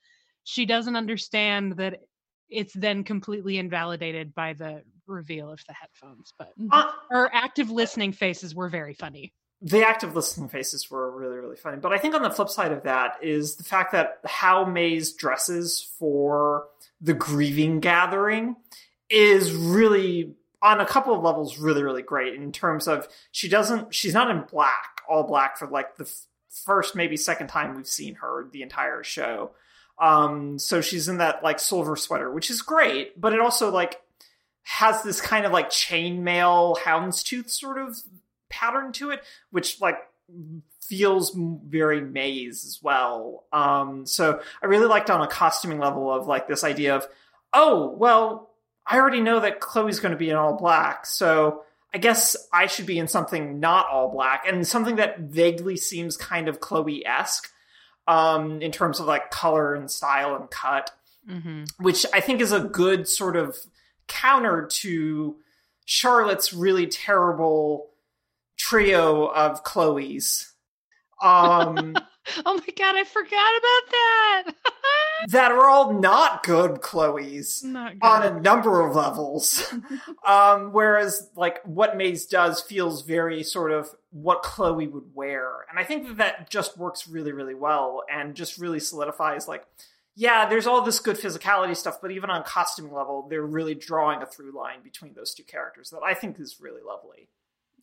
she 0.45 0.67
doesn't 0.67 0.97
understand 0.97 1.77
that 1.77 2.01
it's 2.49 2.73
then 2.75 3.05
completely 3.05 3.58
invalidated 3.58 4.35
by 4.35 4.52
the 4.52 4.82
reveal 5.06 5.50
of 5.50 5.61
the 5.67 5.73
headphones. 5.75 6.32
But 6.38 6.52
Uh, 6.70 6.91
her 7.11 7.31
active 7.32 7.70
listening 7.70 8.12
faces 8.12 8.55
were 8.55 8.69
very 8.69 8.94
funny. 8.94 9.32
the 9.61 9.87
active 9.87 10.14
listening 10.14 10.49
faces 10.49 10.91
were 10.91 11.11
really 11.17 11.37
really 11.38 11.56
funny 11.56 11.79
but 11.79 11.91
i 11.93 11.96
think 11.96 12.14
on 12.14 12.20
the 12.23 12.29
flip 12.29 12.49
side 12.50 12.73
of 12.73 12.82
that 12.82 13.17
is 13.23 13.55
the 13.56 13.64
fact 13.64 13.93
that 13.93 14.19
how 14.26 14.64
maze 14.64 15.14
dresses 15.14 15.91
for 15.99 16.67
the 17.00 17.15
grieving 17.15 17.81
gathering 17.81 18.56
is 19.08 19.53
really 19.55 20.34
on 20.60 20.81
a 20.81 20.86
couple 20.86 21.15
of 21.15 21.22
levels 21.22 21.56
really 21.58 21.82
really 21.82 22.03
great 22.03 22.34
in 22.34 22.53
terms 22.53 22.86
of 22.89 23.08
she 23.31 23.48
doesn't 23.48 23.94
she's 23.94 24.13
not 24.13 24.31
in 24.31 24.43
black 24.51 25.01
all 25.08 25.22
black 25.22 25.56
for 25.56 25.67
like 25.69 25.96
the 25.96 26.05
f- 26.05 26.27
first 26.67 26.94
maybe 26.94 27.17
second 27.17 27.46
time 27.46 27.74
we've 27.77 27.86
seen 27.86 28.17
her 28.17 28.46
the 28.53 28.60
entire 28.60 29.03
show 29.03 29.53
um 30.01 30.58
so 30.58 30.81
she's 30.81 31.08
in 31.08 31.19
that 31.19 31.43
like 31.43 31.58
silver 31.58 31.96
sweater 31.96 32.31
which 32.31 32.51
is 32.51 32.63
great 32.63 33.19
but 33.20 33.32
it 33.32 33.41
also 33.41 33.70
like 33.70 34.01
has 34.65 35.03
this 35.03 35.20
kind 35.20 35.46
of 35.46 35.53
like 35.53 35.70
chainmail 35.70 36.77
houndstooth 36.79 37.51
sort 37.51 37.79
of 37.79 37.96
pattern 38.55 38.93
to 38.93 39.10
it, 39.10 39.22
which 39.51 39.81
like 39.81 39.98
feels 40.81 41.36
very 41.36 42.01
maze 42.01 42.65
as 42.65 42.81
well. 42.82 43.44
Um, 43.53 44.06
so 44.06 44.41
I 44.63 44.67
really 44.67 44.86
liked 44.86 45.10
on 45.10 45.20
a 45.20 45.27
costuming 45.27 45.79
level 45.79 46.13
of 46.13 46.27
like 46.27 46.48
this 46.48 46.65
idea 46.65 46.96
of, 46.96 47.06
oh, 47.53 47.94
well, 47.96 48.51
I 48.86 48.98
already 48.98 49.20
know 49.20 49.41
that 49.41 49.60
Chloe's 49.60 50.01
going 50.01 50.13
to 50.13 50.19
be 50.19 50.31
in 50.31 50.36
all 50.36 50.56
black, 50.56 51.06
so 51.06 51.63
I 51.93 51.98
guess 51.98 52.36
I 52.53 52.67
should 52.67 52.86
be 52.86 52.98
in 52.98 53.08
something 53.08 53.60
not 53.60 53.86
all 53.89 54.10
black 54.10 54.44
and 54.46 54.67
something 54.67 54.96
that 54.96 55.20
vaguely 55.20 55.77
seems 55.77 56.17
kind 56.17 56.48
of 56.48 56.60
Chloe 56.60 57.06
esque 57.06 57.51
um, 58.06 58.61
in 58.63 58.70
terms 58.73 59.01
of 59.01 59.06
like 59.06 59.31
color 59.31 59.75
and 59.75 59.91
style 59.91 60.37
and 60.37 60.51
cut 60.51 60.91
Mm-hmm. 61.31 61.65
which 61.82 62.05
I 62.13 62.20
think 62.20 62.43
is 62.43 62.53
a 62.53 62.61
good 62.61 63.08
sort 63.08 63.34
of 63.37 63.56
counter 64.08 64.69
to 64.81 65.37
Charlotte's 65.87 66.53
really 66.53 66.87
terrible 66.87 67.89
trio 68.58 69.25
of 69.29 69.65
Chloe's. 69.65 70.53
Um, 71.23 71.96
Oh 72.46 72.55
my 72.55 72.75
god, 72.77 72.96
I 72.96 73.05
forgot 73.05 73.31
about 73.32 73.91
that. 73.91 74.44
that 75.29 75.53
are 75.53 75.69
all 75.69 75.93
not 75.93 76.43
good 76.43 76.81
Chloe's 76.81 77.63
Not 77.63 77.93
good. 77.93 78.06
on 78.06 78.23
a 78.23 78.41
number 78.41 78.81
of 78.81 78.94
levels. 78.94 79.73
um, 80.27 80.73
whereas, 80.73 81.31
like, 81.37 81.63
what 81.65 81.97
Maze 81.97 82.27
does 82.27 82.61
feels 82.61 83.03
very 83.03 83.43
sort 83.43 83.73
of 83.73 83.94
what 84.11 84.43
Chloe 84.43 84.87
would 84.87 85.15
wear. 85.15 85.67
And 85.71 85.79
I 85.79 85.85
think 85.85 86.06
that 86.06 86.17
that 86.19 86.51
just 86.51 86.79
works 86.79 87.09
really, 87.09 87.33
really 87.33 87.55
well 87.55 88.03
and 88.11 88.35
just 88.35 88.59
really 88.59 88.81
solidifies, 88.81 89.49
like, 89.49 89.65
yeah, 90.17 90.49
there's 90.49 90.67
all 90.67 90.83
this 90.83 91.01
good 91.01 91.17
physicality 91.17 91.77
stuff, 91.77 92.01
but 92.01 92.13
even 92.13 92.31
on 92.31 92.44
costuming 92.44 92.93
level, 92.93 93.27
they're 93.29 93.43
really 93.43 93.75
drawing 93.75 94.23
a 94.23 94.27
through 94.27 94.53
line 94.53 94.81
between 94.83 95.15
those 95.15 95.35
two 95.35 95.43
characters 95.43 95.91
that 95.91 96.03
I 96.05 96.15
think 96.15 96.39
is 96.39 96.61
really 96.61 96.83
lovely. 96.87 97.29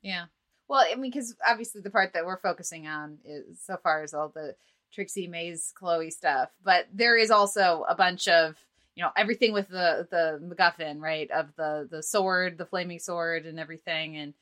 Yeah. 0.01 0.25
Well, 0.69 0.85
I 0.89 0.95
mean, 0.95 1.11
because 1.11 1.35
obviously 1.45 1.81
the 1.81 1.89
part 1.89 2.13
that 2.13 2.25
we're 2.25 2.39
focusing 2.39 2.87
on 2.87 3.17
is 3.25 3.59
so 3.59 3.75
far 3.83 4.03
is 4.05 4.13
all 4.13 4.29
the 4.29 4.55
Trixie, 4.93 5.27
Maze, 5.27 5.73
Chloe 5.75 6.11
stuff. 6.11 6.49
But 6.63 6.87
there 6.93 7.17
is 7.17 7.31
also 7.31 7.85
a 7.87 7.95
bunch 7.95 8.27
of 8.27 8.55
you 8.95 9.03
know 9.03 9.11
everything 9.15 9.53
with 9.53 9.69
the 9.69 10.07
the 10.09 10.39
MacGuffin, 10.43 10.99
right? 10.99 11.29
Of 11.31 11.55
the 11.55 11.87
the 11.89 12.03
sword, 12.03 12.57
the 12.57 12.65
flaming 12.65 12.99
sword, 12.99 13.45
and 13.45 13.59
everything, 13.59 14.17
and 14.17 14.33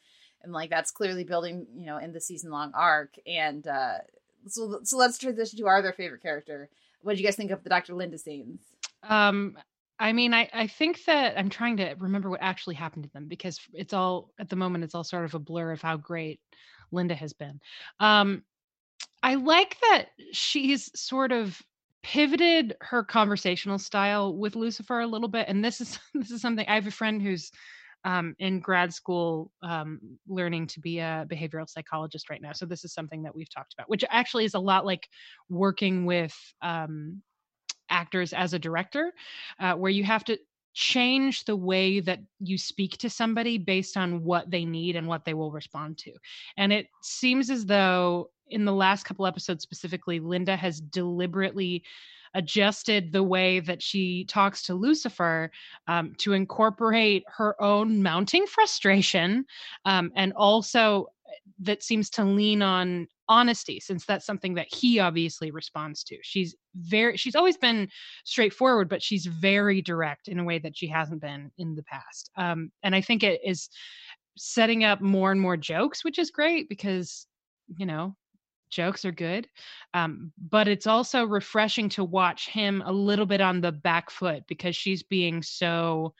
and 0.43 0.53
like 0.53 0.69
that's 0.69 0.91
clearly 0.91 1.23
building, 1.23 1.67
you 1.75 1.85
know, 1.85 1.97
in 1.97 2.13
the 2.13 2.21
season 2.21 2.51
long 2.51 2.71
arc. 2.73 3.13
And 3.27 3.65
uh 3.67 3.99
so 4.47 4.79
so 4.83 4.97
let's 4.97 5.17
transition 5.17 5.59
to 5.59 5.67
our 5.67 5.77
other 5.77 5.93
favorite 5.93 6.21
character. 6.21 6.69
What 7.01 7.13
did 7.13 7.19
you 7.19 7.25
guys 7.25 7.35
think 7.35 7.51
of 7.51 7.63
the 7.63 7.69
Dr. 7.69 7.93
Linda 7.93 8.17
scenes? 8.17 8.59
Um, 9.03 9.57
I 9.99 10.13
mean, 10.13 10.33
I, 10.33 10.49
I 10.53 10.67
think 10.67 11.03
that 11.05 11.37
I'm 11.37 11.49
trying 11.49 11.77
to 11.77 11.95
remember 11.97 12.29
what 12.29 12.41
actually 12.41 12.75
happened 12.75 13.03
to 13.03 13.09
them 13.11 13.27
because 13.27 13.59
it's 13.73 13.93
all 13.93 14.31
at 14.39 14.49
the 14.49 14.55
moment 14.55 14.83
it's 14.83 14.95
all 14.95 15.03
sort 15.03 15.25
of 15.25 15.33
a 15.33 15.39
blur 15.39 15.71
of 15.71 15.81
how 15.81 15.97
great 15.97 16.39
Linda 16.91 17.15
has 17.15 17.33
been. 17.33 17.59
Um, 17.99 18.43
I 19.23 19.35
like 19.35 19.77
that 19.81 20.05
she's 20.31 20.89
sort 20.99 21.31
of 21.31 21.61
pivoted 22.03 22.75
her 22.81 23.03
conversational 23.03 23.77
style 23.77 24.35
with 24.35 24.55
Lucifer 24.55 25.01
a 25.01 25.07
little 25.07 25.27
bit, 25.27 25.47
and 25.47 25.63
this 25.63 25.81
is 25.81 25.99
this 26.13 26.31
is 26.31 26.41
something 26.41 26.65
I 26.67 26.75
have 26.75 26.87
a 26.87 26.91
friend 26.91 27.21
who's 27.21 27.51
um, 28.05 28.35
in 28.39 28.59
grad 28.59 28.93
school 28.93 29.51
um, 29.61 29.99
learning 30.27 30.67
to 30.67 30.79
be 30.79 30.99
a 30.99 31.25
behavioral 31.29 31.69
psychologist 31.69 32.29
right 32.29 32.41
now. 32.41 32.53
So 32.53 32.65
this 32.65 32.85
is 32.85 32.93
something 32.93 33.23
that 33.23 33.35
we've 33.35 33.49
talked 33.53 33.73
about, 33.73 33.89
which 33.89 34.05
actually 34.09 34.45
is 34.45 34.53
a 34.53 34.59
lot 34.59 34.85
like 34.85 35.09
working 35.49 36.05
with 36.05 36.33
um, 36.61 37.21
actors 37.89 38.31
as 38.31 38.53
a 38.53 38.59
director, 38.59 39.11
uh, 39.59 39.73
where 39.73 39.91
you 39.91 40.05
have 40.05 40.23
to 40.25 40.39
change 40.73 41.43
the 41.43 41.55
way 41.55 41.99
that 41.99 42.19
you 42.39 42.57
speak 42.57 42.97
to 42.99 43.09
somebody 43.09 43.57
based 43.57 43.97
on 43.97 44.23
what 44.23 44.49
they 44.49 44.63
need 44.63 44.95
and 44.95 45.07
what 45.07 45.25
they 45.25 45.33
will 45.33 45.51
respond 45.51 45.97
to. 45.97 46.13
And 46.55 46.71
it 46.71 46.87
seems 47.01 47.49
as 47.49 47.65
though 47.65 48.29
in 48.49 48.65
the 48.65 48.73
last 48.73 49.03
couple 49.03 49.25
episodes 49.25 49.63
specifically, 49.63 50.19
Linda 50.19 50.55
has 50.55 50.79
deliberately 50.79 51.83
adjusted 52.33 53.11
the 53.11 53.23
way 53.23 53.59
that 53.59 53.81
she 53.81 54.25
talks 54.25 54.63
to 54.63 54.75
Lucifer 54.75 55.49
um, 55.87 56.13
to 56.19 56.33
incorporate 56.33 57.23
her 57.27 57.59
own 57.61 58.03
mounting 58.03 58.45
frustration 58.45 59.45
um, 59.85 60.11
and 60.15 60.33
also 60.33 61.07
eh, 61.27 61.31
that 61.61 61.83
seems 61.83 62.09
to 62.11 62.23
lean 62.23 62.61
on 62.61 63.07
honesty 63.27 63.79
since 63.79 64.05
that's 64.05 64.25
something 64.25 64.55
that 64.55 64.67
he 64.69 64.99
obviously 64.99 65.51
responds 65.51 66.03
to. 66.03 66.17
She's 66.21 66.55
very 66.75 67.17
she's 67.17 67.35
always 67.35 67.57
been 67.57 67.89
straightforward 68.25 68.89
but 68.89 69.03
she's 69.03 69.25
very 69.25 69.81
direct 69.81 70.27
in 70.27 70.39
a 70.39 70.43
way 70.43 70.59
that 70.59 70.77
she 70.77 70.87
hasn't 70.87 71.21
been 71.21 71.51
in 71.57 71.75
the 71.75 71.83
past. 71.83 72.29
Um, 72.35 72.71
and 72.83 72.95
i 72.95 73.01
think 73.01 73.23
it 73.23 73.41
is 73.43 73.69
setting 74.37 74.83
up 74.83 75.01
more 75.01 75.31
and 75.31 75.41
more 75.41 75.57
jokes 75.57 76.05
which 76.05 76.17
is 76.17 76.31
great 76.31 76.69
because 76.69 77.27
you 77.75 77.85
know 77.85 78.15
jokes 78.69 79.05
are 79.05 79.11
good 79.11 79.47
um, 79.93 80.31
but 80.49 80.67
it's 80.67 80.87
also 80.87 81.25
refreshing 81.25 81.89
to 81.89 82.03
watch 82.03 82.47
him 82.49 82.81
a 82.85 82.91
little 82.91 83.25
bit 83.25 83.41
on 83.41 83.61
the 83.61 83.71
back 83.71 84.09
foot 84.09 84.43
because 84.47 84.75
she's 84.75 85.03
being 85.03 85.41
so 85.41 86.13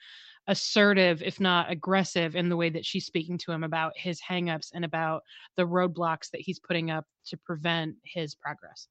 assertive 0.46 1.22
if 1.22 1.38
not 1.38 1.70
aggressive 1.70 2.34
in 2.34 2.48
the 2.48 2.56
way 2.56 2.70
that 2.70 2.84
she's 2.84 3.06
speaking 3.06 3.38
to 3.38 3.52
him 3.52 3.62
about 3.62 3.92
his 3.96 4.20
hangups 4.20 4.70
and 4.74 4.84
about 4.84 5.22
the 5.56 5.66
roadblocks 5.66 6.30
that 6.30 6.40
he's 6.40 6.58
putting 6.58 6.90
up 6.90 7.06
to 7.24 7.36
prevent 7.36 7.94
his 8.04 8.34
progress. 8.34 8.88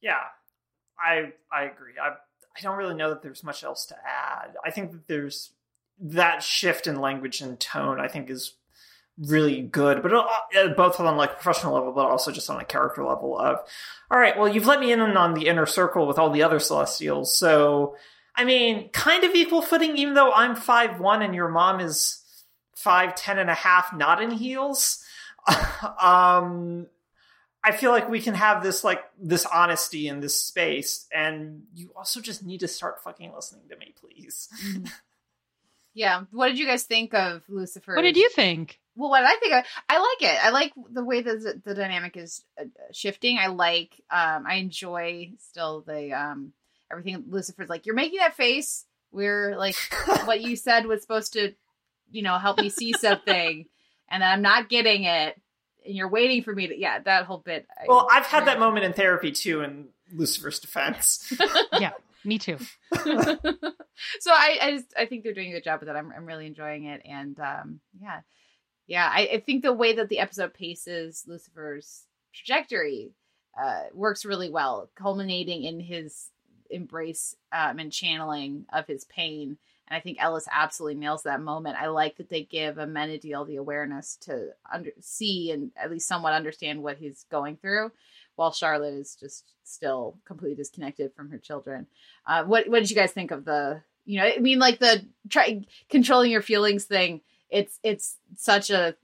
Yeah 0.00 0.20
i 0.98 1.32
i 1.52 1.64
agree. 1.64 1.94
I 2.00 2.10
i 2.56 2.60
don't 2.60 2.76
really 2.76 2.94
know 2.94 3.10
that 3.10 3.22
there's 3.22 3.44
much 3.44 3.64
else 3.64 3.86
to 3.86 3.96
add. 3.96 4.54
I 4.64 4.70
think 4.70 4.92
that 4.92 5.06
there's 5.06 5.52
that 6.00 6.42
shift 6.42 6.86
in 6.86 7.00
language 7.00 7.40
and 7.40 7.58
tone 7.60 8.00
i 8.00 8.08
think 8.08 8.28
is 8.28 8.54
really 9.18 9.62
good, 9.62 10.02
but 10.02 10.12
uh, 10.12 10.68
both 10.76 10.98
on 10.98 11.16
like 11.16 11.40
professional 11.40 11.74
level, 11.74 11.92
but 11.92 12.06
also 12.06 12.32
just 12.32 12.50
on 12.50 12.60
a 12.60 12.64
character 12.64 13.04
level. 13.04 13.38
Of 13.38 13.58
all 14.10 14.18
right, 14.18 14.36
well, 14.36 14.48
you've 14.48 14.66
let 14.66 14.80
me 14.80 14.92
in 14.92 15.00
on 15.00 15.34
the 15.34 15.46
inner 15.46 15.66
circle 15.66 16.06
with 16.06 16.18
all 16.18 16.30
the 16.30 16.42
other 16.42 16.58
Celestials, 16.58 17.36
so 17.36 17.96
I 18.36 18.44
mean, 18.44 18.90
kind 18.90 19.24
of 19.24 19.34
equal 19.34 19.62
footing, 19.62 19.96
even 19.96 20.14
though 20.14 20.32
I'm 20.32 20.56
five 20.56 21.00
one 21.00 21.22
and 21.22 21.34
your 21.34 21.48
mom 21.48 21.80
is 21.80 22.22
five 22.74 23.14
ten 23.14 23.38
and 23.38 23.50
a 23.50 23.54
half, 23.54 23.94
not 23.94 24.22
in 24.22 24.30
heels. 24.30 25.04
um, 26.00 26.86
I 27.62 27.72
feel 27.72 27.92
like 27.92 28.08
we 28.08 28.20
can 28.20 28.34
have 28.34 28.62
this 28.62 28.84
like 28.84 29.02
this 29.18 29.46
honesty 29.46 30.08
in 30.08 30.20
this 30.20 30.34
space, 30.34 31.06
and 31.12 31.62
you 31.72 31.92
also 31.96 32.20
just 32.20 32.44
need 32.44 32.60
to 32.60 32.68
start 32.68 33.02
fucking 33.02 33.32
listening 33.34 33.68
to 33.70 33.76
me, 33.76 33.94
please. 33.98 34.48
Yeah. 35.94 36.24
What 36.30 36.48
did 36.48 36.58
you 36.58 36.66
guys 36.66 36.82
think 36.82 37.14
of 37.14 37.42
Lucifer? 37.48 37.94
What 37.94 38.02
did 38.02 38.16
you 38.16 38.28
think? 38.30 38.80
Well, 38.96 39.10
what 39.10 39.20
did 39.20 39.28
I 39.28 39.36
think 39.40 39.54
of, 39.54 39.64
I 39.88 39.98
like 39.98 40.32
it. 40.32 40.44
I 40.44 40.50
like 40.50 40.72
the 40.90 41.04
way 41.04 41.20
that 41.20 41.40
the, 41.40 41.60
the 41.64 41.74
dynamic 41.74 42.16
is 42.16 42.44
uh, 42.60 42.64
shifting. 42.92 43.38
I 43.38 43.48
like, 43.48 44.00
um, 44.10 44.44
I 44.46 44.56
enjoy 44.56 45.32
still 45.38 45.82
the, 45.86 46.12
um, 46.12 46.52
everything. 46.90 47.24
Lucifer's 47.28 47.68
like, 47.68 47.86
you're 47.86 47.94
making 47.94 48.18
that 48.18 48.36
face. 48.36 48.84
We're 49.10 49.56
like, 49.56 49.76
what 50.24 50.42
you 50.42 50.56
said 50.56 50.86
was 50.86 51.02
supposed 51.02 51.32
to, 51.34 51.54
you 52.10 52.22
know, 52.22 52.38
help 52.38 52.58
me 52.60 52.68
see 52.68 52.92
something, 52.92 53.66
and 54.08 54.24
I'm 54.24 54.42
not 54.42 54.68
getting 54.68 55.04
it. 55.04 55.40
And 55.86 55.94
you're 55.94 56.08
waiting 56.08 56.42
for 56.42 56.54
me 56.54 56.68
to, 56.68 56.78
yeah, 56.78 56.98
that 57.00 57.26
whole 57.26 57.38
bit. 57.38 57.66
Well, 57.86 58.08
I, 58.10 58.18
I've 58.18 58.26
had 58.26 58.46
that 58.46 58.58
moment 58.58 58.84
in 58.84 58.92
therapy 58.92 59.32
too, 59.32 59.60
in 59.62 59.88
Lucifer's 60.12 60.58
defense. 60.58 61.32
yeah, 61.78 61.92
me 62.24 62.38
too. 62.38 62.58
so 62.94 64.30
I, 64.30 64.58
I 64.60 64.70
just, 64.72 64.94
I 64.96 65.06
think 65.06 65.24
they're 65.24 65.34
doing 65.34 65.50
a 65.50 65.54
good 65.54 65.64
job 65.64 65.80
with 65.80 65.88
it. 65.88 65.96
I'm, 65.96 66.12
I'm 66.16 66.26
really 66.26 66.46
enjoying 66.46 66.84
it, 66.84 67.02
and 67.04 67.38
um, 67.40 67.80
yeah 68.00 68.20
yeah, 68.86 69.10
I, 69.10 69.28
I, 69.34 69.40
think 69.40 69.62
the 69.62 69.72
way 69.72 69.94
that 69.94 70.08
the 70.08 70.18
episode 70.18 70.52
paces 70.52 71.24
Lucifer's 71.26 72.06
trajectory 72.32 73.12
uh, 73.60 73.84
works 73.92 74.24
really 74.24 74.50
well, 74.50 74.90
culminating 74.94 75.64
in 75.64 75.80
his 75.80 76.30
embrace 76.70 77.34
um, 77.52 77.78
and 77.78 77.92
channeling 77.92 78.66
of 78.72 78.86
his 78.86 79.04
pain. 79.04 79.56
And 79.88 79.96
I 79.96 80.00
think 80.00 80.18
Ellis 80.20 80.48
absolutely 80.50 80.98
nails 80.98 81.22
that 81.24 81.40
moment. 81.40 81.76
I 81.78 81.88
like 81.88 82.16
that 82.16 82.30
they 82.30 82.42
give 82.42 82.76
Amenadiel 82.76 83.46
the 83.46 83.56
awareness 83.56 84.16
to 84.22 84.50
under- 84.72 84.92
see 85.00 85.50
and 85.50 85.70
at 85.76 85.90
least 85.90 86.08
somewhat 86.08 86.32
understand 86.32 86.82
what 86.82 86.98
he's 86.98 87.24
going 87.30 87.56
through, 87.56 87.92
while 88.36 88.52
Charlotte 88.52 88.94
is 88.94 89.14
just 89.14 89.52
still 89.62 90.16
completely 90.24 90.56
disconnected 90.56 91.12
from 91.14 91.30
her 91.30 91.38
children. 91.38 91.86
Uh, 92.26 92.44
what 92.44 92.68
What 92.68 92.80
did 92.80 92.90
you 92.90 92.96
guys 92.96 93.12
think 93.12 93.30
of 93.30 93.44
the? 93.44 93.82
You 94.06 94.20
know, 94.20 94.26
I 94.26 94.38
mean, 94.38 94.58
like 94.58 94.78
the 94.78 95.06
try 95.30 95.62
controlling 95.88 96.30
your 96.30 96.42
feelings 96.42 96.84
thing 96.84 97.22
it's 97.50 97.78
it's 97.82 98.16
such 98.36 98.68
a 98.70 98.96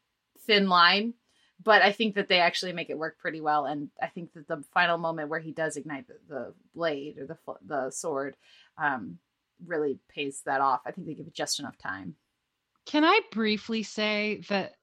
thin 0.47 0.69
line 0.69 1.15
but 1.63 1.83
I 1.83 1.93
think 1.93 2.15
that 2.15 2.29
they 2.29 2.41
actually 2.41 2.73
make 2.73 2.91
it 2.91 2.99
work 2.99 3.19
pretty 3.19 3.41
well. 3.41 3.67
And 3.67 3.91
I 4.01 4.07
think 4.07 4.33
that 4.33 4.49
the 4.49 4.65
final 4.73 4.97
moment 4.97 5.29
where 5.29 5.41
he 5.41 5.53
does 5.53 5.77
ignite 5.77 6.07
the, 6.09 6.17
the 6.29 6.55
blade 6.75 7.19
or 7.19 7.27
the 7.27 7.37
the 7.67 7.91
sword 7.91 8.37
um, 8.79 9.19
really 9.67 9.99
pays 10.09 10.43
that 10.47 10.61
off. 10.61 10.81
I 10.87 10.91
think 10.91 11.07
they 11.07 11.15
give 11.15 11.27
it 11.27 11.35
just 11.35 11.61
enough 11.61 11.79
time. 11.79 12.15
Can 12.87 13.05
I 13.05 13.21
briefly 13.31 13.83
say 13.83 14.43
that 14.49 14.75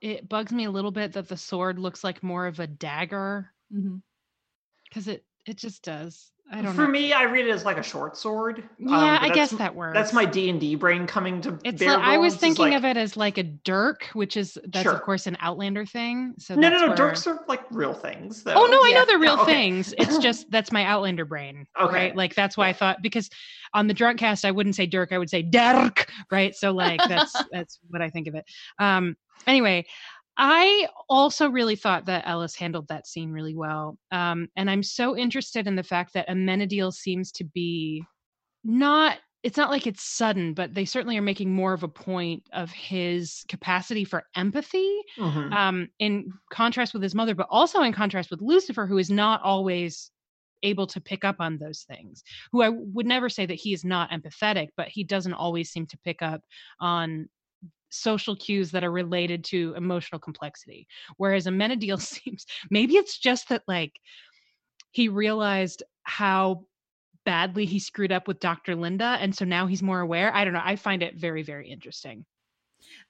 it 0.00 0.28
bugs 0.28 0.52
me 0.52 0.64
a 0.64 0.70
little 0.70 0.90
bit 0.90 1.12
that 1.12 1.28
the 1.28 1.36
sword 1.36 1.78
looks 1.78 2.04
like 2.04 2.22
more 2.22 2.46
of 2.46 2.60
a 2.60 2.66
dagger? 2.66 3.50
Because 3.70 5.04
mm-hmm. 5.04 5.10
it 5.10 5.24
it 5.46 5.58
just 5.58 5.82
does. 5.82 6.30
I 6.52 6.60
don't 6.60 6.74
For 6.74 6.82
know. 6.82 6.88
me, 6.88 7.12
I 7.14 7.22
read 7.22 7.46
it 7.46 7.50
as 7.50 7.64
like 7.64 7.78
a 7.78 7.82
short 7.82 8.18
sword. 8.18 8.68
Yeah, 8.78 8.96
um, 8.96 9.18
I 9.22 9.30
guess 9.30 9.50
that 9.52 9.74
works. 9.74 9.94
That's 9.94 10.12
my 10.12 10.26
D 10.26 10.50
and 10.50 10.60
D 10.60 10.74
brain 10.74 11.06
coming 11.06 11.40
to 11.40 11.58
it's 11.64 11.78
bear. 11.78 11.96
Like, 11.96 12.04
I 12.04 12.18
was 12.18 12.36
thinking 12.36 12.66
like, 12.66 12.74
of 12.74 12.84
it 12.84 12.98
as 12.98 13.16
like 13.16 13.38
a 13.38 13.42
dirk, 13.42 14.10
which 14.12 14.36
is 14.36 14.58
that's 14.66 14.82
sure. 14.82 14.92
of 14.92 15.00
course 15.02 15.26
an 15.26 15.38
Outlander 15.40 15.86
thing. 15.86 16.34
So 16.38 16.54
no, 16.54 16.68
no, 16.68 16.78
no, 16.80 16.86
where... 16.88 16.96
dirks 16.96 17.26
are 17.26 17.40
like 17.48 17.62
real 17.70 17.94
things. 17.94 18.42
Though. 18.44 18.52
Oh 18.54 18.66
no, 18.66 18.78
I 18.84 18.92
know 18.92 19.06
they're 19.06 19.18
real 19.18 19.40
okay. 19.40 19.52
things. 19.52 19.94
It's 19.96 20.18
just 20.22 20.50
that's 20.50 20.70
my 20.70 20.84
Outlander 20.84 21.24
brain. 21.24 21.66
Okay, 21.80 21.94
right? 21.94 22.16
like 22.16 22.34
that's 22.34 22.58
why 22.58 22.68
I 22.68 22.74
thought 22.74 23.00
because 23.00 23.30
on 23.72 23.86
the 23.86 23.94
drunk 23.94 24.20
cast 24.20 24.44
I 24.44 24.50
wouldn't 24.50 24.74
say 24.74 24.84
dirk, 24.84 25.12
I 25.12 25.18
would 25.18 25.30
say 25.30 25.42
derk, 25.42 26.06
right? 26.30 26.54
So 26.54 26.72
like 26.72 27.00
that's 27.08 27.34
that's 27.52 27.80
what 27.88 28.02
I 28.02 28.10
think 28.10 28.28
of 28.28 28.34
it. 28.34 28.44
Um, 28.78 29.16
anyway, 29.46 29.86
I 30.36 30.88
also 31.08 31.48
really 31.48 31.76
thought 31.76 32.06
that 32.06 32.26
Ellis 32.26 32.56
handled 32.56 32.88
that 32.88 33.06
scene 33.06 33.30
really 33.30 33.54
well. 33.54 33.98
Um, 34.10 34.48
and 34.56 34.68
I'm 34.70 34.82
so 34.82 35.16
interested 35.16 35.66
in 35.66 35.76
the 35.76 35.82
fact 35.82 36.14
that 36.14 36.28
Amenadiel 36.28 36.92
seems 36.92 37.30
to 37.32 37.44
be 37.44 38.02
not, 38.64 39.18
it's 39.42 39.56
not 39.56 39.70
like 39.70 39.86
it's 39.86 40.02
sudden, 40.02 40.54
but 40.54 40.74
they 40.74 40.86
certainly 40.86 41.16
are 41.18 41.22
making 41.22 41.52
more 41.52 41.72
of 41.72 41.82
a 41.82 41.88
point 41.88 42.42
of 42.52 42.70
his 42.70 43.44
capacity 43.48 44.04
for 44.04 44.24
empathy 44.34 45.02
mm-hmm. 45.18 45.52
um, 45.52 45.88
in 45.98 46.32
contrast 46.50 46.94
with 46.94 47.02
his 47.02 47.14
mother, 47.14 47.34
but 47.34 47.46
also 47.50 47.82
in 47.82 47.92
contrast 47.92 48.30
with 48.30 48.42
Lucifer, 48.42 48.86
who 48.86 48.98
is 48.98 49.10
not 49.10 49.42
always 49.42 50.10
able 50.64 50.86
to 50.86 51.00
pick 51.00 51.24
up 51.24 51.36
on 51.40 51.58
those 51.58 51.82
things 51.82 52.24
who 52.50 52.62
i 52.62 52.70
would 52.70 53.04
never 53.04 53.28
say 53.28 53.44
that 53.44 53.52
he 53.52 53.74
is 53.74 53.84
not 53.84 54.10
empathetic 54.10 54.68
but 54.78 54.88
he 54.88 55.04
doesn't 55.04 55.34
always 55.34 55.70
seem 55.70 55.86
to 55.86 55.98
pick 55.98 56.22
up 56.22 56.40
on 56.80 57.28
social 57.94 58.36
cues 58.36 58.70
that 58.72 58.84
are 58.84 58.90
related 58.90 59.44
to 59.44 59.74
emotional 59.76 60.18
complexity. 60.18 60.86
Whereas 61.16 61.46
Amenadiel 61.46 62.00
seems 62.00 62.46
maybe 62.70 62.94
it's 62.96 63.18
just 63.18 63.48
that 63.48 63.62
like 63.66 64.00
he 64.90 65.08
realized 65.08 65.82
how 66.02 66.66
badly 67.24 67.64
he 67.64 67.78
screwed 67.78 68.12
up 68.12 68.28
with 68.28 68.40
Dr. 68.40 68.74
Linda 68.74 69.16
and 69.20 69.34
so 69.34 69.44
now 69.44 69.66
he's 69.66 69.82
more 69.82 70.00
aware. 70.00 70.34
I 70.34 70.44
don't 70.44 70.52
know. 70.54 70.62
I 70.62 70.76
find 70.76 71.02
it 71.02 71.16
very 71.16 71.42
very 71.42 71.70
interesting. 71.70 72.24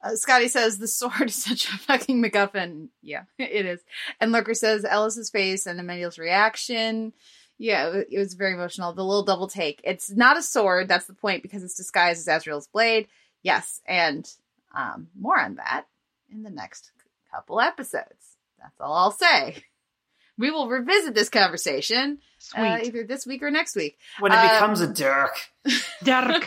Uh, 0.02 0.14
Scotty 0.16 0.48
says 0.48 0.78
the 0.78 0.88
sword 0.88 1.22
is 1.28 1.42
such 1.42 1.66
a 1.66 1.78
fucking 1.78 2.22
MacGuffin. 2.22 2.88
Yeah, 3.02 3.24
it 3.38 3.66
is. 3.66 3.80
And 4.20 4.32
Lurker 4.32 4.54
says 4.54 4.84
Ellis's 4.84 5.30
face 5.30 5.66
and 5.66 5.80
Amenadiel's 5.80 6.18
reaction. 6.18 7.12
Yeah, 7.58 7.88
it, 7.88 8.08
it 8.10 8.18
was 8.18 8.34
very 8.34 8.54
emotional. 8.54 8.92
The 8.92 9.04
little 9.04 9.22
double 9.22 9.48
take. 9.48 9.80
It's 9.84 10.10
not 10.10 10.36
a 10.36 10.42
sword. 10.42 10.88
That's 10.88 11.06
the 11.06 11.14
point 11.14 11.42
because 11.42 11.62
it's 11.62 11.76
disguised 11.76 12.28
as 12.28 12.42
Azrael's 12.42 12.68
blade. 12.68 13.08
Yes, 13.42 13.80
and 13.86 14.28
um, 14.74 15.08
more 15.18 15.38
on 15.38 15.56
that 15.56 15.86
in 16.30 16.42
the 16.42 16.50
next 16.50 16.90
couple 17.32 17.60
episodes. 17.60 18.36
That's 18.60 18.80
all 18.80 18.94
I'll 18.94 19.10
say. 19.12 19.56
We 20.36 20.50
will 20.50 20.66
revisit 20.68 21.14
this 21.14 21.28
conversation 21.28 22.18
Sweet. 22.40 22.60
uh, 22.60 22.78
either 22.82 23.04
this 23.04 23.24
week 23.24 23.40
or 23.44 23.52
next 23.52 23.76
week. 23.76 23.96
When 24.18 24.32
it 24.32 24.34
Um, 24.34 24.48
becomes 24.48 24.80
a 24.80 24.92
Dirk. 24.92 25.30
Dirk. 26.02 26.46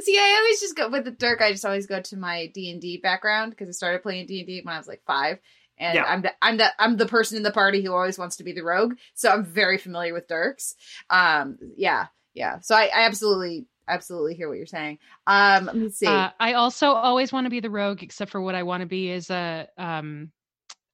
See, 0.00 0.16
I 0.18 0.38
always 0.40 0.60
just 0.62 0.74
go 0.74 0.88
with 0.88 1.04
the 1.04 1.10
Dirk. 1.10 1.42
I 1.42 1.52
just 1.52 1.66
always 1.66 1.86
go 1.86 2.00
to 2.00 2.16
my 2.16 2.46
D 2.46 2.70
and 2.70 2.80
D 2.80 2.96
background 2.96 3.50
because 3.50 3.68
I 3.68 3.72
started 3.72 4.02
playing 4.02 4.28
D 4.28 4.38
and 4.38 4.46
D 4.46 4.62
when 4.64 4.74
I 4.74 4.78
was 4.78 4.88
like 4.88 5.02
five, 5.06 5.40
and 5.76 5.96
Yeah. 5.96 6.04
I'm 6.04 6.22
the 6.22 6.32
I'm 6.40 6.56
the 6.56 6.70
I'm 6.82 6.96
the 6.96 7.04
person 7.04 7.36
in 7.36 7.42
the 7.42 7.50
party 7.50 7.82
who 7.82 7.92
always 7.92 8.18
wants 8.18 8.36
to 8.36 8.44
be 8.44 8.52
the 8.52 8.62
rogue. 8.64 8.94
So 9.12 9.28
I'm 9.30 9.44
very 9.44 9.76
familiar 9.76 10.14
with 10.14 10.26
Dirks. 10.26 10.74
Um, 11.10 11.58
yeah, 11.76 12.06
yeah. 12.32 12.60
So 12.60 12.74
I, 12.74 12.84
I 12.84 13.02
absolutely 13.04 13.66
absolutely 13.88 14.34
hear 14.34 14.48
what 14.48 14.58
you're 14.58 14.66
saying. 14.66 14.98
Um, 15.26 15.66
let 15.66 15.76
me 15.76 15.90
see. 15.90 16.06
Uh, 16.06 16.30
I 16.38 16.54
also 16.54 16.88
always 16.92 17.32
want 17.32 17.46
to 17.46 17.50
be 17.50 17.60
the 17.60 17.70
rogue, 17.70 18.02
except 18.02 18.30
for 18.30 18.40
what 18.40 18.54
I 18.54 18.62
want 18.62 18.82
to 18.82 18.86
be 18.86 19.10
is 19.10 19.30
a 19.30 19.68
um, 19.78 20.30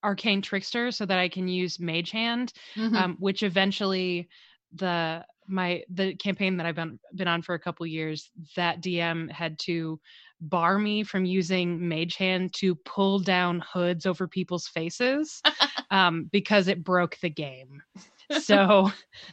arcane 0.02 0.42
trickster, 0.42 0.90
so 0.90 1.04
that 1.06 1.18
I 1.18 1.28
can 1.28 1.48
use 1.48 1.80
Mage 1.80 2.10
Hand, 2.10 2.52
Mhm. 2.76 2.96
um, 2.96 3.16
which 3.18 3.42
eventually 3.42 4.28
the 4.72 5.24
my 5.46 5.82
the 5.90 6.14
campaign 6.16 6.56
that 6.56 6.66
I've 6.66 6.74
been 6.74 6.98
been 7.14 7.28
on 7.28 7.42
for 7.42 7.54
a 7.54 7.58
couple 7.58 7.86
years, 7.86 8.30
that 8.56 8.80
DM 8.80 9.30
had 9.30 9.58
to 9.60 10.00
bar 10.40 10.78
me 10.78 11.02
from 11.04 11.24
using 11.24 11.86
Mage 11.88 12.16
Hand 12.16 12.52
to 12.54 12.74
pull 12.74 13.18
down 13.18 13.60
hoods 13.60 14.04
over 14.06 14.26
people's 14.26 14.66
faces 14.68 15.40
um, 15.90 16.28
because 16.32 16.68
it 16.68 16.82
broke 16.84 17.18
the 17.20 17.30
game. 17.30 17.82
So 18.40 18.90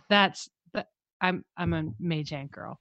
that's. 0.09 0.49
I'm 1.21 1.45
I'm 1.55 1.73
a 1.73 1.83
Mage 1.99 2.31
Hand 2.31 2.51
girl. 2.51 2.79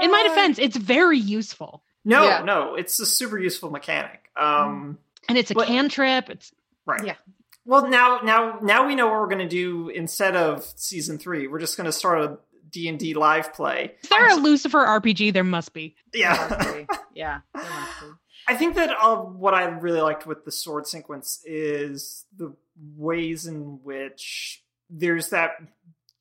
In 0.00 0.10
my 0.10 0.22
defense, 0.24 0.58
it's 0.58 0.76
very 0.76 1.18
useful. 1.18 1.82
No, 2.04 2.24
Yeah. 2.24 2.42
no, 2.42 2.74
it's 2.74 2.98
a 2.98 3.06
super 3.06 3.38
useful 3.38 3.70
mechanic. 3.70 4.28
Um, 4.36 4.98
and 5.28 5.38
it's 5.38 5.50
a 5.50 5.54
But- 5.54 5.68
cantrip. 5.68 6.30
It's 6.30 6.52
right. 6.86 7.04
Yeah. 7.06 7.14
Well, 7.64 7.88
now, 7.88 8.20
now, 8.24 8.58
now 8.60 8.86
we 8.88 8.96
know 8.96 9.06
what 9.06 9.20
we're 9.20 9.28
going 9.28 9.38
to 9.38 9.48
do 9.48 9.88
instead 9.88 10.34
of 10.34 10.64
season 10.76 11.18
three. 11.18 11.46
We're 11.46 11.60
just 11.60 11.76
going 11.76 11.84
to 11.84 11.92
start 11.92 12.20
a 12.24 12.38
D 12.68 12.88
and 12.88 12.98
D 12.98 13.14
live 13.14 13.52
play. 13.54 13.94
is 14.02 14.08
there 14.08 14.28
a 14.30 14.34
Lucifer 14.34 14.78
RPG? 14.84 15.32
There 15.32 15.44
must 15.44 15.72
be. 15.72 15.94
there 16.12 16.22
Yeah, 16.22 16.72
be. 16.72 16.86
yeah. 17.14 17.40
there 17.54 17.62
must 17.62 18.00
be. 18.00 18.06
I 18.48 18.56
think 18.56 18.74
that 18.74 18.90
uh, 19.00 19.16
what 19.18 19.54
I 19.54 19.64
really 19.66 20.00
liked 20.00 20.26
with 20.26 20.44
the 20.44 20.50
sword 20.50 20.88
sequence 20.88 21.40
is 21.44 22.24
the 22.36 22.56
ways 22.96 23.46
in 23.46 23.78
which 23.84 24.64
there's 24.90 25.28
that 25.28 25.52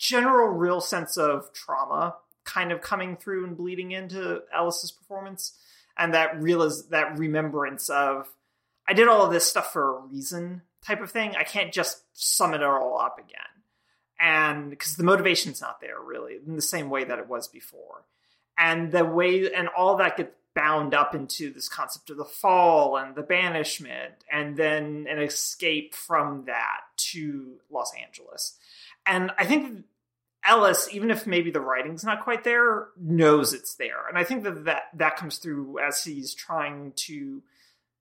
general 0.01 0.47
real 0.47 0.81
sense 0.81 1.15
of 1.15 1.53
trauma 1.53 2.15
kind 2.43 2.71
of 2.71 2.81
coming 2.81 3.15
through 3.15 3.45
and 3.45 3.55
bleeding 3.55 3.91
into 3.91 4.41
Ellis's 4.51 4.91
performance, 4.91 5.53
and 5.95 6.15
that 6.15 6.41
real 6.41 6.63
is 6.63 6.87
that 6.87 7.19
remembrance 7.19 7.87
of 7.87 8.27
I 8.87 8.93
did 8.93 9.07
all 9.07 9.23
of 9.23 9.31
this 9.31 9.45
stuff 9.45 9.71
for 9.71 9.97
a 9.97 10.01
reason 10.01 10.63
type 10.83 11.01
of 11.01 11.11
thing. 11.11 11.35
I 11.37 11.43
can't 11.43 11.71
just 11.71 12.03
sum 12.13 12.55
it 12.55 12.63
all 12.63 12.99
up 12.99 13.19
again, 13.19 13.61
and 14.19 14.71
because 14.71 14.95
the 14.95 15.03
motivation's 15.03 15.61
not 15.61 15.79
there 15.81 16.01
really 16.03 16.37
in 16.45 16.55
the 16.55 16.63
same 16.63 16.89
way 16.89 17.03
that 17.03 17.19
it 17.19 17.29
was 17.29 17.47
before, 17.47 18.05
and 18.57 18.91
the 18.91 19.05
way 19.05 19.53
and 19.53 19.69
all 19.69 19.97
that 19.97 20.17
gets 20.17 20.31
bound 20.53 20.93
up 20.93 21.15
into 21.15 21.53
this 21.53 21.69
concept 21.69 22.09
of 22.09 22.17
the 22.17 22.25
fall 22.25 22.97
and 22.97 23.15
the 23.15 23.21
banishment 23.21 24.15
and 24.29 24.57
then 24.57 25.05
an 25.09 25.17
escape 25.19 25.95
from 25.95 26.43
that 26.45 26.81
to 26.97 27.53
Los 27.69 27.93
Angeles. 27.95 28.57
And 29.05 29.31
I 29.37 29.45
think 29.45 29.85
Ellis, 30.43 30.89
even 30.91 31.11
if 31.11 31.27
maybe 31.27 31.51
the 31.51 31.61
writing's 31.61 32.03
not 32.03 32.23
quite 32.23 32.43
there, 32.43 32.87
knows 32.97 33.53
it's 33.53 33.75
there. 33.75 34.07
And 34.09 34.17
I 34.17 34.23
think 34.23 34.43
that 34.43 34.65
that, 34.65 34.83
that 34.95 35.15
comes 35.15 35.37
through 35.37 35.79
as 35.79 36.03
he's 36.03 36.33
trying 36.33 36.93
to 37.07 37.43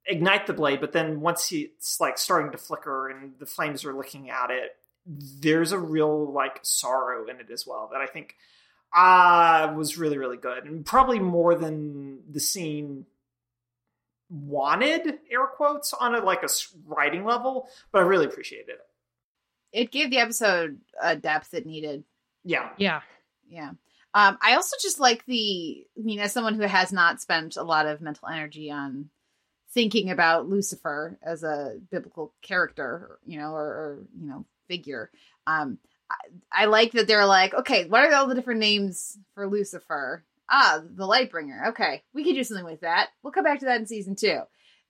ignite 0.06 0.46
the 0.46 0.54
blade, 0.54 0.80
but 0.80 0.92
then 0.92 1.20
once 1.20 1.48
he, 1.48 1.72
it's 1.76 2.00
like 2.00 2.16
starting 2.18 2.52
to 2.52 2.58
flicker 2.58 3.08
and 3.10 3.32
the 3.38 3.46
flames 3.46 3.84
are 3.84 3.94
looking 3.94 4.30
at 4.30 4.50
it, 4.50 4.76
there's 5.06 5.72
a 5.72 5.78
real 5.78 6.32
like 6.32 6.60
sorrow 6.62 7.26
in 7.28 7.40
it 7.40 7.50
as 7.50 7.66
well 7.66 7.88
that 7.92 8.00
I 8.00 8.06
think 8.06 8.36
uh 8.92 9.72
was 9.76 9.96
really 9.96 10.18
really 10.18 10.36
good 10.36 10.64
and 10.64 10.84
probably 10.84 11.20
more 11.20 11.54
than 11.54 12.18
the 12.28 12.40
scene 12.40 13.06
wanted 14.28 15.18
air 15.30 15.46
quotes 15.46 15.92
on 15.94 16.14
a 16.14 16.18
like 16.18 16.42
a 16.42 16.48
writing 16.86 17.24
level 17.24 17.68
but 17.92 18.00
i 18.00 18.02
really 18.02 18.26
appreciated 18.26 18.68
it 18.70 18.80
It 19.72 19.92
gave 19.92 20.10
the 20.10 20.18
episode 20.18 20.80
a 21.00 21.14
depth 21.14 21.54
it 21.54 21.66
needed. 21.66 22.02
Yeah 22.44 22.70
Yeah. 22.78 23.00
Yeah. 23.48 23.70
Um, 24.12 24.38
I 24.42 24.54
also 24.54 24.76
just 24.82 24.98
like 24.98 25.24
the, 25.26 25.86
I 25.96 26.02
mean, 26.02 26.18
as 26.18 26.32
someone 26.32 26.54
who 26.54 26.62
has 26.62 26.92
not 26.92 27.20
spent 27.20 27.56
a 27.56 27.62
lot 27.62 27.86
of 27.86 28.00
mental 28.00 28.28
energy 28.28 28.70
on 28.70 29.08
thinking 29.72 30.10
about 30.10 30.48
Lucifer 30.48 31.16
as 31.22 31.44
a 31.44 31.78
biblical 31.90 32.34
character, 32.42 33.18
you 33.24 33.38
know, 33.38 33.52
or, 33.52 33.64
or 33.64 33.98
you 34.18 34.28
know, 34.28 34.44
figure, 34.68 35.10
um, 35.46 35.78
I, 36.10 36.62
I 36.62 36.64
like 36.64 36.92
that 36.92 37.06
they're 37.06 37.26
like, 37.26 37.54
okay, 37.54 37.86
what 37.86 38.04
are 38.04 38.12
all 38.14 38.26
the 38.26 38.34
different 38.34 38.60
names 38.60 39.16
for 39.34 39.46
Lucifer? 39.46 40.24
Ah, 40.48 40.80
the 40.82 41.06
Lightbringer. 41.06 41.68
Okay, 41.68 42.02
we 42.12 42.24
could 42.24 42.34
do 42.34 42.42
something 42.42 42.64
with 42.64 42.80
that. 42.80 43.10
We'll 43.22 43.32
come 43.32 43.44
back 43.44 43.60
to 43.60 43.66
that 43.66 43.78
in 43.78 43.86
season 43.86 44.16
two. 44.16 44.40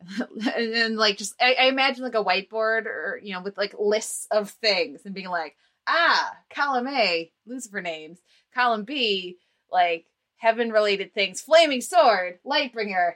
and 0.56 0.72
then, 0.72 0.96
like, 0.96 1.18
just 1.18 1.34
I, 1.38 1.56
I 1.60 1.64
imagine 1.64 2.04
like 2.04 2.14
a 2.14 2.24
whiteboard 2.24 2.86
or 2.86 3.20
you 3.22 3.34
know, 3.34 3.42
with 3.42 3.58
like 3.58 3.74
lists 3.78 4.26
of 4.30 4.48
things 4.48 5.02
and 5.04 5.14
being 5.14 5.28
like, 5.28 5.56
ah, 5.90 6.32
column 6.54 6.88
A, 6.88 7.30
Lucifer 7.46 7.80
names. 7.80 8.18
Column 8.54 8.84
B, 8.84 9.38
like 9.70 10.06
heaven 10.36 10.70
related 10.70 11.14
things, 11.14 11.40
flaming 11.40 11.80
sword, 11.80 12.38
lightbringer. 12.44 13.12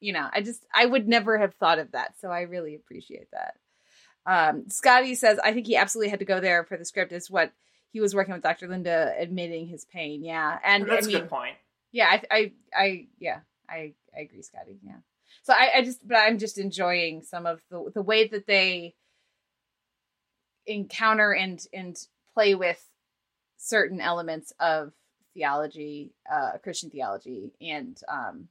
You 0.00 0.12
know, 0.12 0.28
I 0.32 0.42
just 0.42 0.64
I 0.74 0.86
would 0.86 1.08
never 1.08 1.38
have 1.38 1.54
thought 1.54 1.78
of 1.78 1.92
that. 1.92 2.14
So 2.20 2.30
I 2.30 2.42
really 2.42 2.74
appreciate 2.74 3.28
that. 3.32 3.54
Um, 4.26 4.68
Scotty 4.68 5.14
says, 5.14 5.38
I 5.38 5.52
think 5.52 5.66
he 5.66 5.76
absolutely 5.76 6.10
had 6.10 6.20
to 6.20 6.24
go 6.24 6.40
there 6.40 6.64
for 6.64 6.76
the 6.76 6.84
script 6.84 7.12
is 7.12 7.30
what 7.30 7.52
he 7.90 8.00
was 8.00 8.14
working 8.14 8.34
with 8.34 8.42
Dr. 8.42 8.68
Linda 8.68 9.12
admitting 9.18 9.66
his 9.66 9.84
pain. 9.84 10.24
Yeah. 10.24 10.58
And 10.64 10.88
that's 10.88 11.06
I 11.06 11.10
a 11.10 11.12
mean 11.12 11.20
good 11.22 11.30
point 11.30 11.56
yeah, 11.94 12.08
I, 12.10 12.22
I, 12.28 12.52
I, 12.76 13.06
yeah, 13.20 13.38
I, 13.70 13.94
I 14.14 14.22
agree, 14.22 14.42
Scotty. 14.42 14.80
Yeah. 14.84 14.96
So 15.44 15.52
I, 15.52 15.70
I 15.76 15.84
just, 15.84 16.06
but 16.06 16.16
I'm 16.16 16.38
just 16.38 16.58
enjoying 16.58 17.22
some 17.22 17.46
of 17.46 17.60
the 17.70 17.92
the 17.94 18.02
way 18.02 18.26
that 18.26 18.48
they 18.48 18.94
encounter 20.66 21.32
and 21.32 21.64
and 21.72 21.96
play 22.34 22.54
with 22.54 22.82
certain 23.58 24.00
elements 24.00 24.52
of 24.60 24.92
theology, 25.34 26.12
uh, 26.30 26.52
Christian 26.62 26.90
theology, 26.90 27.52
and 27.60 28.00
um, 28.08 28.48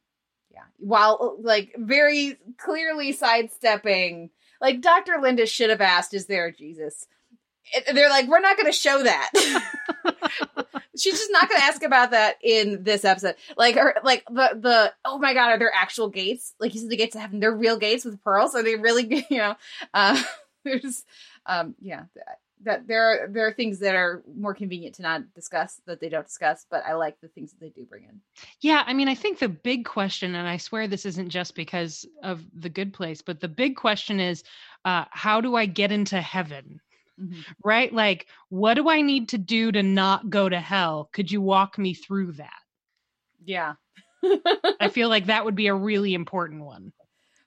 yeah, 0.51 0.63
while 0.77 1.37
like 1.41 1.73
very 1.77 2.37
clearly 2.57 3.11
sidestepping, 3.11 4.29
like 4.61 4.81
Dr. 4.81 5.19
Linda 5.21 5.45
should 5.45 5.69
have 5.69 5.81
asked, 5.81 6.13
"Is 6.13 6.25
there 6.27 6.47
a 6.47 6.53
Jesus?" 6.53 7.07
It- 7.73 7.93
they're 7.95 8.09
like, 8.09 8.27
"We're 8.27 8.39
not 8.39 8.57
going 8.57 8.71
to 8.71 8.77
show 8.77 9.03
that." 9.03 9.29
She's 10.95 11.17
just 11.17 11.31
not 11.31 11.49
going 11.49 11.59
to 11.59 11.65
ask 11.65 11.81
about 11.81 12.11
that 12.11 12.37
in 12.43 12.83
this 12.83 13.03
episode. 13.03 13.35
Like, 13.57 13.75
her, 13.75 13.95
like 14.03 14.25
the 14.27 14.49
the 14.59 14.93
oh 15.05 15.17
my 15.17 15.33
god, 15.33 15.49
are 15.49 15.57
there 15.57 15.71
actual 15.73 16.07
gates? 16.09 16.53
Like 16.59 16.75
you 16.75 16.81
said, 16.81 16.89
the 16.89 16.97
gates 16.97 17.15
of 17.15 17.21
heaven. 17.21 17.39
They're 17.39 17.51
real 17.55 17.77
gates 17.77 18.05
with 18.05 18.21
pearls. 18.23 18.53
Are 18.53 18.61
they 18.63 18.75
really? 18.75 19.25
You 19.29 19.37
know, 19.37 19.55
uh, 19.93 20.21
there's, 20.63 21.03
um, 21.45 21.75
yeah, 21.79 22.03
that, 22.63 22.87
there 22.87 23.03
are 23.03 23.27
there 23.27 23.47
are 23.47 23.53
things 23.53 23.79
that 23.79 23.95
are 23.95 24.23
more 24.35 24.53
convenient 24.53 24.95
to 24.95 25.01
not 25.01 25.33
discuss 25.33 25.81
that 25.85 25.99
they 25.99 26.09
don't 26.09 26.25
discuss. 26.25 26.65
But 26.69 26.85
I 26.85 26.93
like 26.93 27.19
the 27.21 27.27
things 27.27 27.51
that 27.51 27.59
they 27.59 27.69
do 27.69 27.85
bring 27.85 28.03
in. 28.03 28.21
Yeah, 28.61 28.83
I 28.85 28.93
mean, 28.93 29.07
I 29.07 29.15
think 29.15 29.39
the 29.39 29.49
big 29.49 29.85
question, 29.85 30.35
and 30.35 30.47
I 30.47 30.57
swear 30.57 30.87
this 30.87 31.05
isn't 31.05 31.29
just 31.29 31.55
because 31.55 32.05
of 32.23 32.43
the 32.57 32.69
good 32.69 32.93
place, 32.93 33.21
but 33.21 33.39
the 33.39 33.47
big 33.47 33.75
question 33.75 34.19
is, 34.19 34.43
uh, 34.85 35.05
how 35.11 35.41
do 35.41 35.55
I 35.55 35.65
get 35.65 35.91
into 35.91 36.21
heaven? 36.21 36.79
Right? 37.63 37.93
Like, 37.93 38.27
what 38.49 38.73
do 38.73 38.89
I 38.89 39.01
need 39.01 39.29
to 39.29 39.37
do 39.37 39.71
to 39.71 39.83
not 39.83 40.29
go 40.29 40.49
to 40.49 40.59
hell? 40.59 41.09
Could 41.13 41.31
you 41.31 41.41
walk 41.41 41.77
me 41.77 41.93
through 41.93 42.33
that? 42.33 42.49
Yeah. 43.45 43.73
I 44.79 44.89
feel 44.89 45.09
like 45.09 45.27
that 45.27 45.45
would 45.45 45.55
be 45.55 45.67
a 45.67 45.75
really 45.75 46.13
important 46.13 46.63
one. 46.63 46.91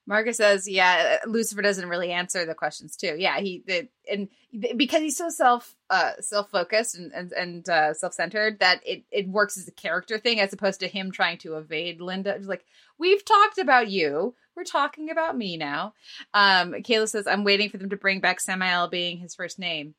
Marcus 0.07 0.37
says, 0.37 0.69
"Yeah, 0.69 1.19
Lucifer 1.27 1.63
doesn't 1.63 1.89
really 1.89 2.13
answer 2.13 2.45
the 2.45 2.55
questions 2.55 2.97
too. 2.97 3.17
Yeah, 3.19 3.41
he 3.41 3.65
the, 3.67 3.89
and 4.11 4.29
because 4.77 5.01
he's 5.01 5.17
so 5.17 5.29
self 5.29 5.75
uh 5.91 6.13
self 6.21 6.51
focused 6.51 6.97
and 6.97 7.13
and, 7.13 7.33
and 7.33 7.69
uh, 7.69 7.93
self 7.93 8.15
centered 8.15 8.61
that 8.61 8.81
it 8.87 9.05
it 9.11 9.29
works 9.29 9.59
as 9.59 9.67
a 9.67 9.73
character 9.73 10.19
thing 10.19 10.41
as 10.41 10.53
opposed 10.53 10.81
to 10.81 10.89
him 10.89 11.11
trying 11.11 11.39
to 11.39 11.57
evade 11.57 12.01
Linda. 12.01 12.35
It's 12.37 12.47
like 12.47 12.65
we've 12.99 13.25
talked 13.25 13.59
about 13.59 13.89
you, 13.89 14.35
we're 14.55 14.65
talking 14.65 15.11
about 15.11 15.37
me 15.37 15.57
now." 15.57 15.95
Um, 16.33 16.73
Kayla 16.75 17.09
says, 17.09 17.27
"I'm 17.27 17.45
waiting 17.45 17.69
for 17.69 17.79
them 17.79 17.91
to 17.91 17.97
bring 17.97 18.21
back 18.21 18.39
Samael 18.41 18.89
being 18.89 19.19
his 19.19 19.35
first 19.35 19.59
name." 19.59 19.97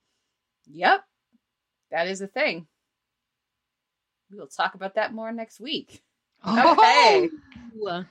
Yep, 0.67 1.03
that 1.91 2.07
is 2.07 2.21
a 2.21 2.27
thing. 2.27 2.67
We 4.31 4.39
will 4.39 4.47
talk 4.47 4.73
about 4.75 4.95
that 4.95 5.13
more 5.13 5.31
next 5.33 5.59
week. 5.59 6.01
Okay. 6.45 7.29
Oh! 7.81 8.05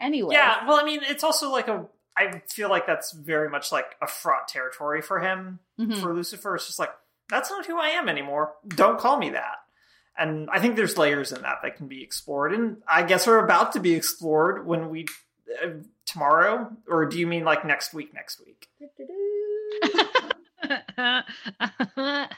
Anyway. 0.00 0.34
Yeah, 0.34 0.66
well, 0.66 0.78
I 0.80 0.84
mean, 0.84 1.00
it's 1.04 1.24
also 1.24 1.50
like 1.50 1.68
a. 1.68 1.86
I 2.16 2.42
feel 2.48 2.68
like 2.68 2.86
that's 2.86 3.12
very 3.12 3.48
much 3.48 3.70
like 3.72 3.96
a 4.02 4.06
fraught 4.06 4.48
territory 4.48 5.00
for 5.00 5.20
him. 5.20 5.60
Mhm. 5.78 6.00
For 6.00 6.12
Lucifer, 6.14 6.54
it's 6.56 6.66
just 6.66 6.78
like 6.78 6.90
that's 7.28 7.50
not 7.50 7.66
who 7.66 7.78
I 7.78 7.88
am 7.90 8.08
anymore. 8.08 8.54
Don't 8.68 8.98
call 8.98 9.18
me 9.18 9.30
that. 9.30 9.56
And 10.18 10.50
I 10.50 10.58
think 10.60 10.76
there's 10.76 10.98
layers 10.98 11.32
in 11.32 11.42
that 11.42 11.58
that 11.62 11.76
can 11.76 11.86
be 11.88 12.02
explored, 12.02 12.52
and 12.52 12.78
I 12.88 13.04
guess 13.04 13.26
we're 13.26 13.42
about 13.44 13.72
to 13.74 13.80
be 13.80 13.94
explored 13.94 14.66
when 14.66 14.90
we 14.90 15.06
uh, 15.64 15.68
tomorrow, 16.04 16.76
or 16.88 17.06
do 17.06 17.18
you 17.18 17.26
mean 17.26 17.44
like 17.44 17.64
next 17.64 17.94
week? 17.94 18.12
Next 18.12 18.40
week? 18.44 18.68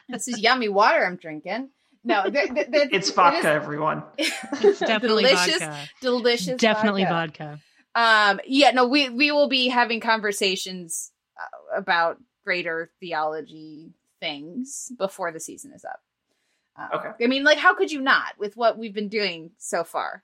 This 0.09 0.29
is 0.29 0.39
yummy 0.41 0.69
water 0.69 1.05
I'm 1.05 1.17
drinking. 1.17 1.71
No, 2.05 2.29
th- 2.29 2.53
th- 2.55 2.71
th- 2.73 2.89
It's 2.93 3.11
vodka, 3.11 3.39
is 3.39 3.45
everyone. 3.45 4.03
it's 4.19 4.81
definitely 4.81 5.25
delicious, 5.25 5.59
vodka. 5.61 5.89
delicious, 6.01 6.61
Definitely 6.61 7.05
vodka. 7.05 7.61
vodka. 7.95 8.31
Um, 8.35 8.41
yeah, 8.47 8.71
no, 8.73 8.87
we 8.89 9.09
we 9.11 9.31
will 9.31 9.49
be 9.49 9.69
having 9.69 10.01
conversations 10.01 11.13
uh, 11.41 11.77
about 11.79 12.19
greater 12.45 12.91
theology 13.01 13.91
things 14.21 14.91
before 14.99 15.31
the 15.33 15.41
season 15.41 15.73
is 15.73 15.85
up. 15.85 16.01
Um, 16.77 16.89
Okay. 16.95 17.25
I 17.25 17.29
mean, 17.29 17.45
like, 17.45 17.59
how 17.59 17.75
could 17.75 17.93
you 17.93 18.01
not 18.01 18.33
with 18.39 18.57
what 18.57 18.79
we've 18.79 18.95
been 18.95 19.09
doing 19.09 19.51
so 19.59 19.85
far? 19.85 20.23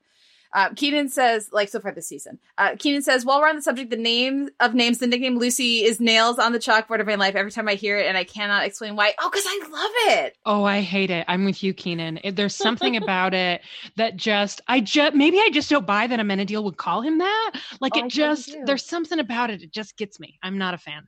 Uh, 0.55 0.71
Keenan 0.75 1.09
says, 1.09 1.51
like, 1.53 1.69
so 1.69 1.79
far 1.79 1.93
this 1.93 2.09
season. 2.09 2.39
Uh, 2.57 2.75
Keenan 2.79 3.03
says, 3.03 3.25
while 3.25 3.41
we're 3.41 3.49
on 3.49 3.57
the 3.57 3.63
subject, 3.63 3.91
the 3.91 3.97
name 3.97 4.49
of 4.61 4.75
names, 4.75 4.99
the 4.99 5.07
nickname 5.07 5.39
Lucy 5.39 5.85
is 5.85 6.01
nails 6.01 6.39
on 6.39 6.53
the 6.53 6.59
chalkboard 6.59 7.01
of 7.01 7.07
my 7.07 7.17
life 7.17 7.35
every 7.35 7.51
time 7.51 7.69
I 7.69 7.75
hear 7.75 7.99
it, 7.99 8.07
and 8.07 8.17
I 8.17 8.25
cannot 8.25 8.65
explain 8.65 8.97
why. 8.97 9.15
Oh, 9.21 9.29
because 9.31 9.45
I 9.47 9.69
love 9.71 10.19
it. 10.25 10.37
Oh, 10.47 10.65
I 10.65 10.81
hate 10.81 11.11
it. 11.11 11.25
I'm 11.29 11.45
with 11.45 11.63
you, 11.63 11.75
Keenan. 11.75 12.19
There's 12.33 12.57
something 12.57 12.97
about 12.97 13.35
it 13.35 13.61
that 13.97 14.17
just, 14.17 14.63
I 14.69 14.81
just, 14.81 15.15
maybe 15.15 15.39
I 15.39 15.51
just 15.53 15.69
don't 15.69 15.87
buy 15.87 16.07
that 16.07 16.19
Amenadiel 16.19 16.65
would 16.65 16.79
call 16.79 17.03
him 17.03 17.19
that. 17.19 17.53
Like 17.81 17.93
Oh, 17.95 17.99
it 17.99 18.11
totally 18.11 18.37
just, 18.37 18.57
there's 18.65 18.85
something 18.87 19.19
about 19.19 19.51
it. 19.51 19.63
It 19.63 19.73
just 19.73 19.97
gets 19.97 20.19
me. 20.19 20.39
I'm 20.43 20.57
not 20.57 20.75
a 20.75 20.79
fan. 20.79 21.07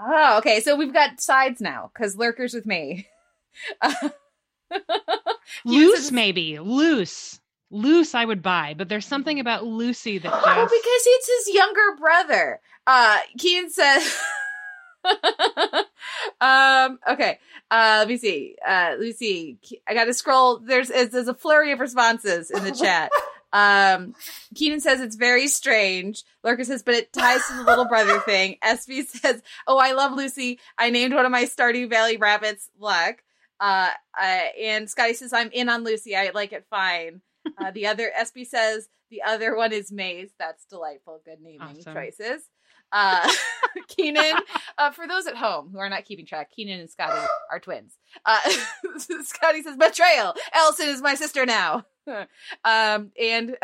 Oh, 0.00 0.38
okay. 0.38 0.60
So 0.60 0.74
we've 0.74 0.92
got 0.92 1.20
sides 1.20 1.60
now 1.60 1.90
because 1.92 2.16
Lurker's 2.16 2.54
with 2.54 2.66
me. 2.66 3.06
Loose, 5.64 6.10
maybe. 6.10 6.58
Loose. 6.58 7.40
Loose, 7.74 8.14
I 8.14 8.24
would 8.24 8.40
buy, 8.40 8.74
but 8.78 8.88
there's 8.88 9.04
something 9.06 9.40
about 9.40 9.64
Lucy 9.64 10.18
that 10.18 10.30
just. 10.32 10.46
Oh, 10.46 10.64
because 10.64 10.70
it's 11.06 11.46
his 11.46 11.54
younger 11.54 11.96
brother. 11.98 12.60
Uh 12.86 13.18
Keen 13.38 13.68
says 13.70 14.16
Um 16.40 16.98
okay. 17.10 17.38
Uh 17.70 17.96
let 18.00 18.08
me 18.08 18.16
see. 18.16 18.56
Uh 18.66 18.94
Lucy, 18.98 19.58
I 19.88 19.94
gotta 19.94 20.14
scroll. 20.14 20.58
There's 20.58 20.88
there's 20.88 21.28
a 21.28 21.34
flurry 21.34 21.72
of 21.72 21.80
responses 21.80 22.50
in 22.50 22.62
the 22.62 22.72
chat. 22.82 23.10
Um 23.52 24.14
Keenan 24.54 24.80
says 24.80 25.00
it's 25.00 25.16
very 25.16 25.48
strange. 25.48 26.22
Lurker 26.44 26.64
says, 26.64 26.82
but 26.82 26.94
it 26.94 27.12
ties 27.12 27.46
to 27.48 27.54
the 27.56 27.64
little 27.64 27.86
brother 27.86 28.20
thing. 28.26 28.56
SB 28.62 29.06
says, 29.08 29.42
Oh, 29.66 29.78
I 29.78 29.92
love 29.92 30.12
Lucy. 30.12 30.60
I 30.78 30.90
named 30.90 31.12
one 31.14 31.24
of 31.26 31.32
my 31.32 31.44
Stardew 31.44 31.90
Valley 31.90 32.18
rabbits 32.18 32.70
Luck. 32.78 33.22
Uh, 33.58 33.90
uh 34.20 34.42
and 34.60 34.88
Scotty 34.88 35.14
says, 35.14 35.32
I'm 35.32 35.50
in 35.52 35.68
on 35.68 35.82
Lucy. 35.84 36.14
I 36.14 36.30
like 36.34 36.52
it 36.52 36.66
fine. 36.70 37.20
Uh, 37.58 37.70
the 37.70 37.86
other 37.86 38.10
SB 38.18 38.46
says 38.46 38.88
the 39.10 39.22
other 39.22 39.56
one 39.56 39.72
is 39.72 39.92
Maze. 39.92 40.30
That's 40.38 40.64
delightful. 40.64 41.20
Good 41.24 41.40
naming 41.40 41.60
Awesome. 41.60 41.94
choices. 41.94 42.42
Uh, 42.92 43.28
Keenan, 43.88 44.36
uh, 44.78 44.90
for 44.90 45.06
those 45.08 45.26
at 45.26 45.36
home 45.36 45.70
who 45.72 45.78
are 45.78 45.88
not 45.88 46.04
keeping 46.04 46.26
track, 46.26 46.50
Keenan 46.50 46.80
and 46.80 46.90
Scotty 46.90 47.26
are 47.50 47.60
twins. 47.60 47.98
Uh, 48.24 48.38
Scotty 49.22 49.62
says 49.62 49.76
betrayal. 49.76 50.34
Allison 50.52 50.88
is 50.88 51.02
my 51.02 51.14
sister 51.14 51.44
now. 51.44 51.84
um, 52.64 53.10
and 53.20 53.56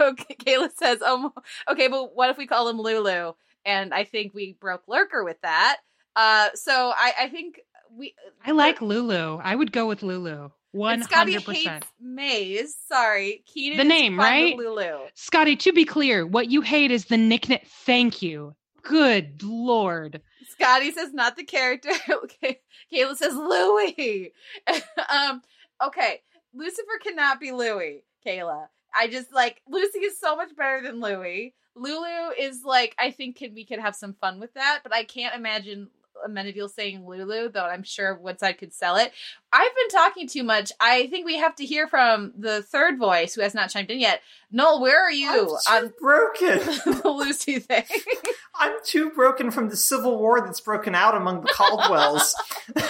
okay, 0.00 0.36
Kayla 0.40 0.70
says, 0.76 1.00
um, 1.02 1.32
okay, 1.68 1.88
but 1.88 2.14
what 2.14 2.30
if 2.30 2.38
we 2.38 2.46
call 2.46 2.68
him 2.68 2.80
Lulu? 2.80 3.32
And 3.64 3.94
I 3.94 4.04
think 4.04 4.34
we 4.34 4.56
broke 4.60 4.82
Lurker 4.88 5.22
with 5.24 5.40
that. 5.42 5.78
Uh, 6.16 6.48
so 6.54 6.92
I, 6.96 7.12
I 7.22 7.28
think 7.28 7.60
we. 7.96 8.14
I 8.44 8.50
like 8.50 8.82
Lulu. 8.82 9.38
I 9.42 9.54
would 9.54 9.72
go 9.72 9.86
with 9.86 10.02
Lulu. 10.02 10.50
Scotty 10.74 11.34
100%. 11.34 11.54
hates 11.54 11.86
Maze. 12.00 12.76
Sorry, 12.88 13.44
Keenan. 13.46 13.78
The 13.78 13.84
is 13.84 13.88
name, 13.88 14.18
right? 14.18 14.56
Lulu. 14.56 15.06
Scotty, 15.14 15.56
to 15.56 15.72
be 15.72 15.84
clear, 15.84 16.26
what 16.26 16.50
you 16.50 16.62
hate 16.62 16.90
is 16.90 17.06
the 17.06 17.18
nickname. 17.18 17.60
Thank 17.84 18.22
you. 18.22 18.54
Good 18.82 19.42
lord. 19.42 20.22
Scotty 20.48 20.90
says 20.90 21.12
not 21.12 21.36
the 21.36 21.44
character. 21.44 21.90
okay. 22.10 22.60
Kayla 22.92 23.16
says 23.16 23.34
Louis. 23.34 24.32
um, 25.10 25.42
okay. 25.84 26.20
Lucifer 26.54 26.98
cannot 27.02 27.40
be 27.40 27.52
Louis, 27.52 28.04
Kayla. 28.26 28.66
I 28.94 29.08
just 29.08 29.32
like 29.32 29.62
Lucy 29.68 30.00
is 30.00 30.18
so 30.18 30.36
much 30.36 30.54
better 30.56 30.82
than 30.82 31.00
Louis. 31.00 31.54
Lulu 31.74 32.32
is 32.38 32.62
like 32.64 32.94
I 32.98 33.10
think 33.10 33.36
can 33.36 33.54
we 33.54 33.64
could 33.64 33.78
have 33.78 33.96
some 33.96 34.14
fun 34.14 34.40
with 34.40 34.52
that, 34.54 34.80
but 34.82 34.94
I 34.94 35.04
can't 35.04 35.34
imagine 35.34 35.88
Amenadiel 36.26 36.70
saying 36.70 37.06
Lulu, 37.06 37.50
though 37.50 37.64
I'm 37.64 37.82
sure 37.82 38.14
Woodside 38.14 38.58
could 38.58 38.72
sell 38.72 38.96
it. 38.96 39.12
I've 39.52 39.74
been 39.74 39.88
talking 39.88 40.26
too 40.26 40.42
much. 40.42 40.72
I 40.80 41.06
think 41.08 41.26
we 41.26 41.36
have 41.38 41.54
to 41.56 41.66
hear 41.66 41.86
from 41.86 42.32
the 42.38 42.62
third 42.62 42.98
voice 42.98 43.34
who 43.34 43.42
has 43.42 43.54
not 43.54 43.70
chimed 43.70 43.90
in 43.90 44.00
yet. 44.00 44.22
Noel, 44.50 44.80
where 44.80 45.02
are 45.02 45.12
you 45.12 45.58
I'm 45.66 45.88
too 45.88 45.94
broken. 46.00 46.58
the 47.02 47.02
Lucy 47.10 47.58
thing? 47.58 47.84
I'm 48.54 48.74
too 48.84 49.10
broken 49.10 49.50
from 49.50 49.68
the 49.68 49.76
civil 49.76 50.18
war 50.18 50.40
that's 50.40 50.60
broken 50.60 50.94
out 50.94 51.16
among 51.16 51.42
the 51.42 51.48
Caldwells. 51.48 52.34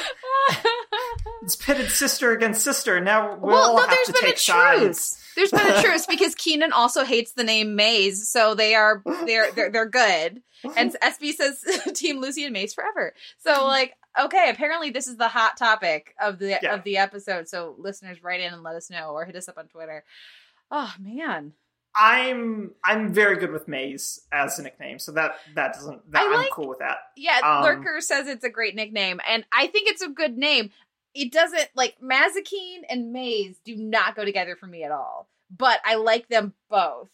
it's 1.43 1.57
pitted 1.57 1.91
sister 1.91 2.33
against 2.33 2.63
sister. 2.63 3.01
Now 3.01 3.37
we'll 3.37 3.55
all 3.57 3.79
have 3.81 4.05
to 4.05 4.13
take 4.21 4.39
sides. 4.39 5.19
There's 5.35 5.51
been 5.51 5.61
a 5.61 5.65
truce 5.65 5.73
There's 5.73 5.75
been 5.75 5.79
a 5.79 5.83
truce 5.83 6.07
because 6.07 6.35
Keenan 6.35 6.73
also 6.73 7.05
hates 7.05 7.33
the 7.33 7.45
name 7.45 7.75
Maze, 7.75 8.29
so 8.29 8.55
they 8.55 8.75
are 8.75 9.03
they're 9.27 9.51
they're, 9.53 9.71
they're 9.71 9.89
good. 9.89 10.43
And 10.77 10.95
SB 11.03 11.33
says 11.33 11.65
Team 11.95 12.21
Lucy 12.21 12.45
and 12.45 12.53
Maze 12.53 12.73
forever. 12.75 13.15
So 13.39 13.67
like, 13.67 13.95
okay, 14.21 14.49
apparently 14.51 14.91
this 14.91 15.09
is 15.09 15.17
the 15.17 15.29
hot 15.29 15.57
topic 15.57 16.15
of 16.23 16.39
the 16.39 16.59
Yeah. 16.63 16.75
of 16.75 16.85
the 16.85 16.99
episode. 16.99 17.49
So 17.49 17.75
listeners, 17.79 18.23
write 18.23 18.41
in 18.41 18.53
and 18.53 18.63
let 18.63 18.77
us 18.77 18.91
know, 18.91 19.11
or 19.11 19.25
hit 19.25 19.37
us 19.37 19.49
up 19.49 19.59
on 19.59 19.67
Twitter. 19.69 20.05
Oh 20.71 20.93
man, 21.01 21.53
I'm 21.95 22.73
I'm 22.85 23.13
very 23.13 23.37
good 23.37 23.51
with 23.51 23.69
Maze 23.69 24.21
as 24.33 24.59
a 24.59 24.63
nickname, 24.63 24.99
so 24.99 25.13
that 25.13 25.33
that 25.55 25.75
doesn't 25.75 26.11
that 26.13 26.23
I 26.23 26.43
I'm 26.45 26.51
cool 26.53 26.69
with 26.69 26.79
that. 26.79 26.99
yeah. 27.17 27.41
Um, 27.43 27.63
Lurker 27.65 28.01
says 28.01 28.29
it's 28.29 28.45
a 28.45 28.51
great 28.51 28.75
nickname, 28.75 29.21
and 29.29 29.45
I 29.53 29.67
think 29.67 29.89
it's 29.89 30.03
a 30.03 30.09
good 30.09 30.37
name. 30.39 30.71
It 31.15 31.33
doesn't 31.33 31.69
like 31.75 31.97
Mazikeen 32.03 32.81
and 32.89 33.13
Maze 33.13 33.59
do 33.65 33.77
not 33.77 34.17
go 34.17 34.25
together 34.25 34.57
for 34.57 34.67
me 34.67 34.83
at 34.85 34.91
all, 34.91 35.29
but 35.57 35.81
I 35.85 35.97
like 35.97 36.29
them 36.29 36.55
both. 36.71 37.09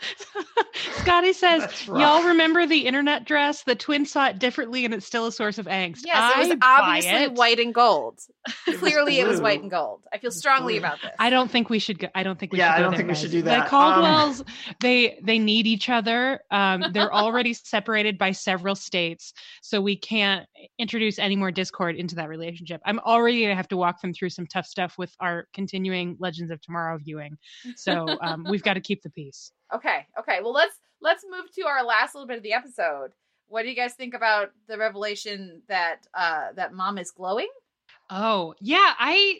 Scotty 1.02 1.32
says, 1.32 1.86
Y'all 1.86 2.22
remember 2.22 2.66
the 2.66 2.86
internet 2.86 3.24
dress? 3.24 3.62
The 3.62 3.74
twins 3.74 4.10
saw 4.10 4.28
it 4.28 4.38
differently 4.38 4.84
and 4.84 4.94
it's 4.94 5.06
still 5.06 5.26
a 5.26 5.32
source 5.32 5.58
of 5.58 5.66
angst. 5.66 6.00
Yes, 6.04 6.16
I 6.16 6.42
it 6.42 6.48
was 6.48 6.58
obviously 6.62 7.22
it. 7.24 7.32
white 7.34 7.58
and 7.58 7.74
gold. 7.74 8.20
It 8.66 8.72
was 8.72 8.78
Clearly, 8.80 9.18
it 9.20 9.26
was 9.26 9.40
white 9.40 9.60
and 9.60 9.70
gold. 9.70 10.02
I 10.12 10.18
feel 10.18 10.30
strongly 10.30 10.74
blue. 10.74 10.80
about 10.80 11.02
this. 11.02 11.12
I 11.18 11.28
don't 11.30 11.50
think 11.50 11.68
we 11.68 11.78
should 11.78 11.98
go. 11.98 12.08
I 12.14 12.22
don't 12.22 12.38
think 12.38 12.52
we 12.52 12.58
Yeah, 12.58 12.68
should 12.68 12.74
I 12.74 12.76
go 12.78 12.82
don't 12.84 12.90
there, 12.92 12.98
think 12.98 13.08
we 13.10 13.14
should 13.14 13.30
do 13.30 13.42
The 13.42 13.50
that. 13.50 13.60
Um, 13.60 13.68
Caldwells, 13.68 14.42
they 14.80 15.18
they 15.22 15.38
need 15.38 15.66
each 15.66 15.88
other. 15.88 16.40
Um, 16.50 16.84
they're 16.92 17.12
already 17.12 17.52
separated 17.52 18.16
by 18.16 18.32
several 18.32 18.74
states, 18.74 19.32
so 19.62 19.80
we 19.80 19.96
can't 19.96 20.46
introduce 20.78 21.18
any 21.18 21.36
more 21.36 21.50
discord 21.50 21.96
into 21.96 22.14
that 22.16 22.28
relationship. 22.28 22.80
I'm 22.86 23.00
already 23.00 23.42
gonna 23.42 23.54
have 23.56 23.68
to 23.68 23.76
walk 23.76 24.00
them 24.00 24.14
through 24.14 24.30
some 24.30 24.46
tough 24.46 24.66
stuff 24.66 24.96
with 24.96 25.14
our 25.20 25.46
continuing 25.52 26.16
Legends 26.18 26.50
of 26.50 26.60
Tomorrow 26.62 26.98
viewing. 26.98 27.36
So 27.76 28.18
um, 28.22 28.46
we've 28.48 28.62
got 28.62 28.74
to 28.74 28.80
keep 28.80 29.02
the 29.02 29.10
peace. 29.10 29.52
Okay, 29.74 30.06
okay. 30.18 30.40
Well, 30.42 30.52
let's 30.52 30.76
let's 31.00 31.24
move 31.30 31.52
to 31.54 31.66
our 31.66 31.84
last 31.84 32.14
little 32.14 32.26
bit 32.26 32.36
of 32.36 32.42
the 32.42 32.52
episode. 32.52 33.12
What 33.48 33.62
do 33.62 33.68
you 33.68 33.76
guys 33.76 33.94
think 33.94 34.14
about 34.14 34.50
the 34.68 34.78
revelation 34.78 35.62
that 35.68 36.06
uh 36.14 36.48
that 36.56 36.72
mom 36.72 36.98
is 36.98 37.10
glowing? 37.10 37.48
Oh, 38.10 38.54
yeah, 38.60 38.94
I 38.98 39.38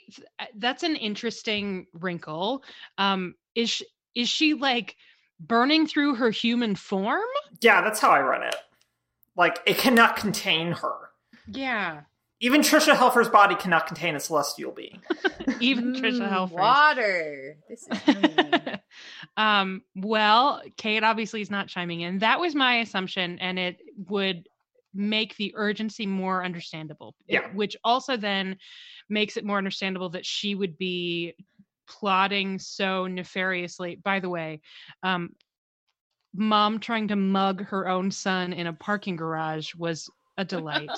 that's 0.57 0.83
an 0.83 0.97
interesting 0.97 1.87
wrinkle. 1.93 2.63
Um 2.99 3.35
is 3.55 3.71
she, 3.71 3.87
is 4.15 4.29
she 4.29 4.55
like 4.55 4.97
burning 5.41 5.87
through 5.87 6.15
her 6.17 6.31
human 6.31 6.75
form? 6.77 7.29
Yeah, 7.61 7.83
that's 7.83 8.01
how 8.01 8.11
I 8.11 8.21
run 8.21 8.43
it. 8.43 8.57
Like 9.37 9.61
it 9.67 9.79
cannot 9.79 10.17
contain 10.17 10.73
her. 10.73 11.11
Yeah. 11.51 12.03
Even 12.43 12.63
Tricia 12.63 12.95
Helfer's 12.95 13.29
body 13.29 13.55
cannot 13.55 13.87
contain 13.87 14.17
a 14.17 14.21
celestial 14.21 14.73
being. 14.73 15.03
Even 15.61 15.93
Tricia 15.93 16.21
Mm, 16.23 16.31
Helfer. 16.31 16.53
Water. 16.53 17.57
This 17.69 17.87
is 18.07 18.75
um 19.37 19.83
well, 19.95 20.63
Kate 20.77 21.05
obviously 21.05 21.43
is 21.43 21.51
not 21.51 21.69
chiming 21.69 22.01
in. 22.01 22.19
That 22.21 22.41
was 22.41 22.55
my 22.55 22.77
assumption 22.81 23.39
and 23.41 23.59
it 23.59 23.79
would 24.09 24.49
make 24.95 25.37
the 25.37 25.53
urgency 25.55 26.07
more 26.07 26.43
understandable. 26.45 27.15
It- 27.29 27.35
Yeah. 27.35 27.49
which 27.53 27.77
also 27.85 28.17
then 28.17 28.57
makes 29.09 29.37
it 29.37 29.45
more 29.45 29.59
understandable 29.59 30.09
that 30.11 30.25
she 30.27 30.55
would 30.55 30.79
be 30.79 31.35
plotting 31.89 32.59
so 32.59 33.07
nefariously. 33.07 33.97
By 34.03 34.21
the 34.21 34.29
way, 34.31 34.61
um 35.03 35.35
mom 36.33 36.79
trying 36.79 37.09
to 37.09 37.17
mug 37.17 37.65
her 37.67 37.89
own 37.89 38.11
son 38.11 38.53
in 38.53 38.67
a 38.69 38.73
parking 38.73 39.17
garage 39.17 39.75
was 39.75 40.09
a 40.41 40.45
delight. 40.45 40.91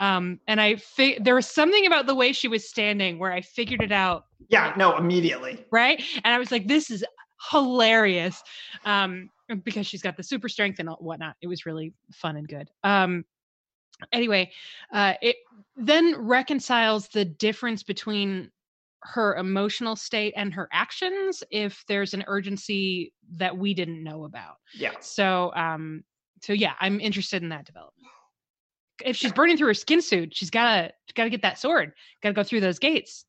um 0.00 0.40
and 0.46 0.60
I 0.60 0.76
fi- 0.76 1.18
there 1.20 1.34
was 1.34 1.46
something 1.46 1.86
about 1.86 2.06
the 2.06 2.14
way 2.14 2.32
she 2.32 2.48
was 2.48 2.68
standing 2.68 3.18
where 3.18 3.32
I 3.32 3.40
figured 3.40 3.82
it 3.82 3.92
out 3.92 4.24
Yeah, 4.48 4.72
no, 4.76 4.96
immediately. 4.96 5.64
right? 5.70 6.02
And 6.24 6.34
I 6.34 6.38
was 6.38 6.50
like, 6.50 6.66
this 6.68 6.90
is 6.90 7.04
hilarious 7.50 8.42
um, 8.84 9.28
because 9.64 9.86
she's 9.86 10.02
got 10.02 10.16
the 10.16 10.22
super 10.22 10.48
strength 10.48 10.78
and 10.78 10.88
whatnot. 11.00 11.36
It 11.40 11.48
was 11.48 11.66
really 11.66 11.92
fun 12.12 12.36
and 12.36 12.48
good. 12.48 12.68
Um, 12.82 13.24
anyway, 14.12 14.50
uh, 14.92 15.14
it 15.22 15.36
then 15.76 16.14
reconciles 16.18 17.08
the 17.08 17.24
difference 17.24 17.82
between 17.82 18.50
her 19.02 19.36
emotional 19.36 19.94
state 19.96 20.34
and 20.36 20.52
her 20.54 20.68
actions 20.72 21.44
if 21.50 21.84
there's 21.86 22.14
an 22.14 22.24
urgency 22.26 23.12
that 23.36 23.56
we 23.56 23.74
didn't 23.74 24.02
know 24.02 24.24
about. 24.24 24.56
Yeah. 24.74 24.92
So, 25.00 25.52
um, 25.54 26.02
so 26.42 26.52
yeah, 26.52 26.72
I'm 26.80 27.00
interested 27.00 27.42
in 27.42 27.50
that 27.50 27.66
development. 27.66 28.08
If 29.04 29.16
she's 29.16 29.32
burning 29.32 29.56
through 29.56 29.68
her 29.68 29.74
skin 29.74 30.00
suit, 30.02 30.34
she's 30.34 30.50
gotta 30.50 30.92
gotta 31.14 31.30
get 31.30 31.42
that 31.42 31.58
sword. 31.58 31.92
Gotta 32.22 32.34
go 32.34 32.42
through 32.42 32.60
those 32.60 32.78
gates. 32.78 33.24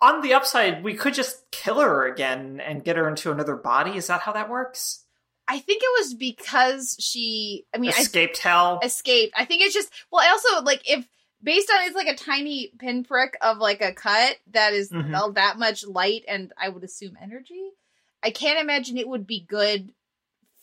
On 0.00 0.20
the 0.20 0.34
upside, 0.34 0.84
we 0.84 0.94
could 0.94 1.14
just 1.14 1.50
kill 1.50 1.80
her 1.80 2.06
again 2.06 2.60
and 2.60 2.84
get 2.84 2.96
her 2.96 3.08
into 3.08 3.32
another 3.32 3.56
body. 3.56 3.96
Is 3.96 4.06
that 4.06 4.20
how 4.20 4.32
that 4.32 4.48
works? 4.48 5.04
I 5.48 5.58
think 5.58 5.82
it 5.82 6.00
was 6.00 6.14
because 6.14 6.96
she. 7.00 7.64
I 7.74 7.78
mean, 7.78 7.90
escaped 7.90 8.38
hell. 8.38 8.80
Escaped. 8.82 9.34
I 9.36 9.44
think 9.44 9.62
it's 9.62 9.74
just. 9.74 9.90
Well, 10.12 10.22
I 10.24 10.30
also 10.30 10.62
like 10.62 10.88
if 10.88 11.08
based 11.42 11.70
on 11.70 11.86
it's 11.86 11.96
like 11.96 12.06
a 12.08 12.14
tiny 12.16 12.72
pinprick 12.78 13.36
of 13.40 13.58
like 13.58 13.80
a 13.80 13.92
cut 13.92 14.36
that 14.52 14.72
is 14.72 14.90
Mhm. 14.90 15.16
all 15.16 15.32
that 15.32 15.58
much 15.58 15.86
light 15.86 16.24
and 16.28 16.52
I 16.58 16.68
would 16.68 16.84
assume 16.84 17.16
energy. 17.20 17.70
I 18.22 18.30
can't 18.30 18.60
imagine 18.60 18.98
it 18.98 19.08
would 19.08 19.26
be 19.26 19.40
good 19.40 19.92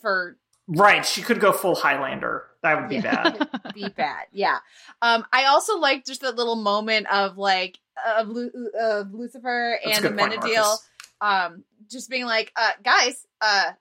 for 0.02 0.38
Right, 0.68 1.06
she 1.06 1.22
could 1.22 1.40
go 1.40 1.52
full 1.52 1.76
Highlander. 1.76 2.48
That 2.64 2.82
would 2.82 2.90
be 2.90 3.00
bad. 3.00 3.48
be 3.76 3.88
bad. 3.90 4.26
Yeah. 4.32 4.58
Um, 5.02 5.26
I 5.32 5.46
also 5.46 5.78
like 5.78 6.06
just 6.06 6.22
that 6.22 6.36
little 6.36 6.56
moment 6.56 7.06
of 7.12 7.38
like 7.38 7.78
of, 8.18 8.28
Lu- 8.30 8.72
of 8.80 9.14
Lucifer 9.14 9.80
and 9.86 10.02
good 10.02 10.18
point, 10.18 10.34
Menadil, 10.34 10.78
um, 11.22 11.64
just 11.90 12.10
being 12.10 12.26
like, 12.26 12.52
uh, 12.56 12.72
guys, 12.84 13.26
uh, 13.42 13.72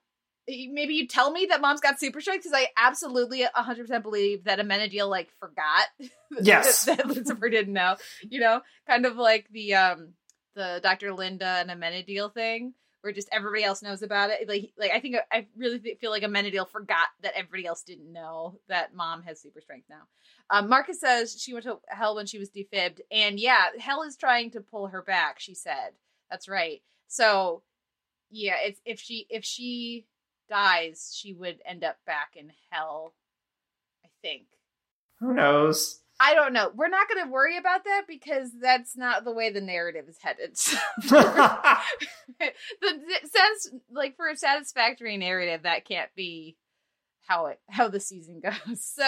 maybe 0.47 0.93
you 0.93 1.07
tell 1.07 1.31
me 1.31 1.47
that 1.47 1.59
mom's 1.61 1.81
got 1.81 1.99
super 1.99 2.21
strength 2.21 2.43
because 2.43 2.55
I 2.55 2.67
absolutely 2.77 3.43
100% 3.43 4.03
believe 4.03 4.43
that 4.43 4.59
Amenadiel 4.59 5.09
like 5.09 5.29
forgot 5.39 5.87
Yes. 6.41 6.85
that, 6.85 6.97
that 6.97 7.07
Lucifer 7.07 7.49
didn't 7.49 7.73
know. 7.73 7.95
You 8.29 8.41
know, 8.41 8.61
kind 8.87 9.07
of 9.07 9.15
like 9.15 9.47
the 9.51 9.73
um 9.75 10.09
the 10.55 10.79
Dr. 10.83 11.13
Linda 11.13 11.45
and 11.67 11.69
Amenadiel 11.69 12.31
thing 12.33 12.73
where 13.05 13.13
just 13.13 13.29
everybody 13.31 13.63
else 13.63 13.83
knows 13.83 14.01
about 14.01 14.31
it. 14.31 14.49
Like 14.49 14.71
like 14.77 14.91
I 14.91 14.99
think 14.99 15.15
I 15.31 15.45
really 15.55 15.77
feel 16.01 16.09
like 16.09 16.23
Amenadiel 16.23 16.67
forgot 16.67 17.09
that 17.21 17.37
everybody 17.37 17.67
else 17.67 17.83
didn't 17.83 18.11
know 18.11 18.57
that 18.67 18.95
mom 18.95 19.21
has 19.23 19.39
super 19.39 19.61
strength 19.61 19.85
now. 19.87 20.07
Um, 20.49 20.67
Marcus 20.67 20.99
says 20.99 21.39
she 21.39 21.53
went 21.53 21.65
to 21.65 21.77
hell 21.87 22.15
when 22.15 22.25
she 22.25 22.39
was 22.39 22.49
defibbed, 22.49 23.01
and 23.11 23.39
yeah, 23.39 23.67
hell 23.79 24.01
is 24.01 24.17
trying 24.17 24.49
to 24.51 24.59
pull 24.59 24.87
her 24.87 25.03
back. 25.03 25.39
She 25.39 25.53
said 25.53 25.91
that's 26.31 26.49
right. 26.49 26.81
So 27.07 27.61
yeah, 28.31 28.55
it's 28.63 28.81
if 28.85 28.99
she 28.99 29.27
if 29.29 29.45
she 29.45 30.07
dies, 30.49 31.15
she 31.15 31.31
would 31.31 31.59
end 31.63 31.83
up 31.83 31.97
back 32.07 32.31
in 32.35 32.51
hell. 32.71 33.13
I 34.03 34.09
think. 34.23 34.47
Who 35.19 35.33
knows? 35.33 36.01
I 36.19 36.33
don't 36.33 36.53
know. 36.53 36.71
We're 36.73 36.87
not 36.87 37.09
going 37.09 37.25
to 37.25 37.31
worry 37.31 37.57
about 37.57 37.83
that 37.83 38.03
because 38.07 38.49
that's 38.61 38.95
not 38.95 39.25
the 39.25 39.33
way 39.33 39.49
the 39.49 39.61
narrative 39.61 40.05
is 40.07 40.17
headed. 40.21 40.57
So 40.57 40.81
the 42.39 42.93
sense, 43.23 43.71
like 43.91 44.15
for 44.15 44.27
a 44.29 44.37
satisfactory 44.37 45.17
narrative, 45.17 45.63
that 45.63 45.85
can't 45.85 46.09
be 46.15 46.55
how 47.27 47.47
it 47.47 47.59
how 47.69 47.87
the 47.87 47.99
season 47.99 48.39
goes. 48.43 48.83
So 48.83 49.03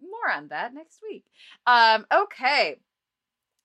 more 0.00 0.32
on 0.34 0.48
that 0.48 0.74
next 0.74 1.00
week. 1.02 1.24
Um, 1.66 2.06
okay. 2.12 2.78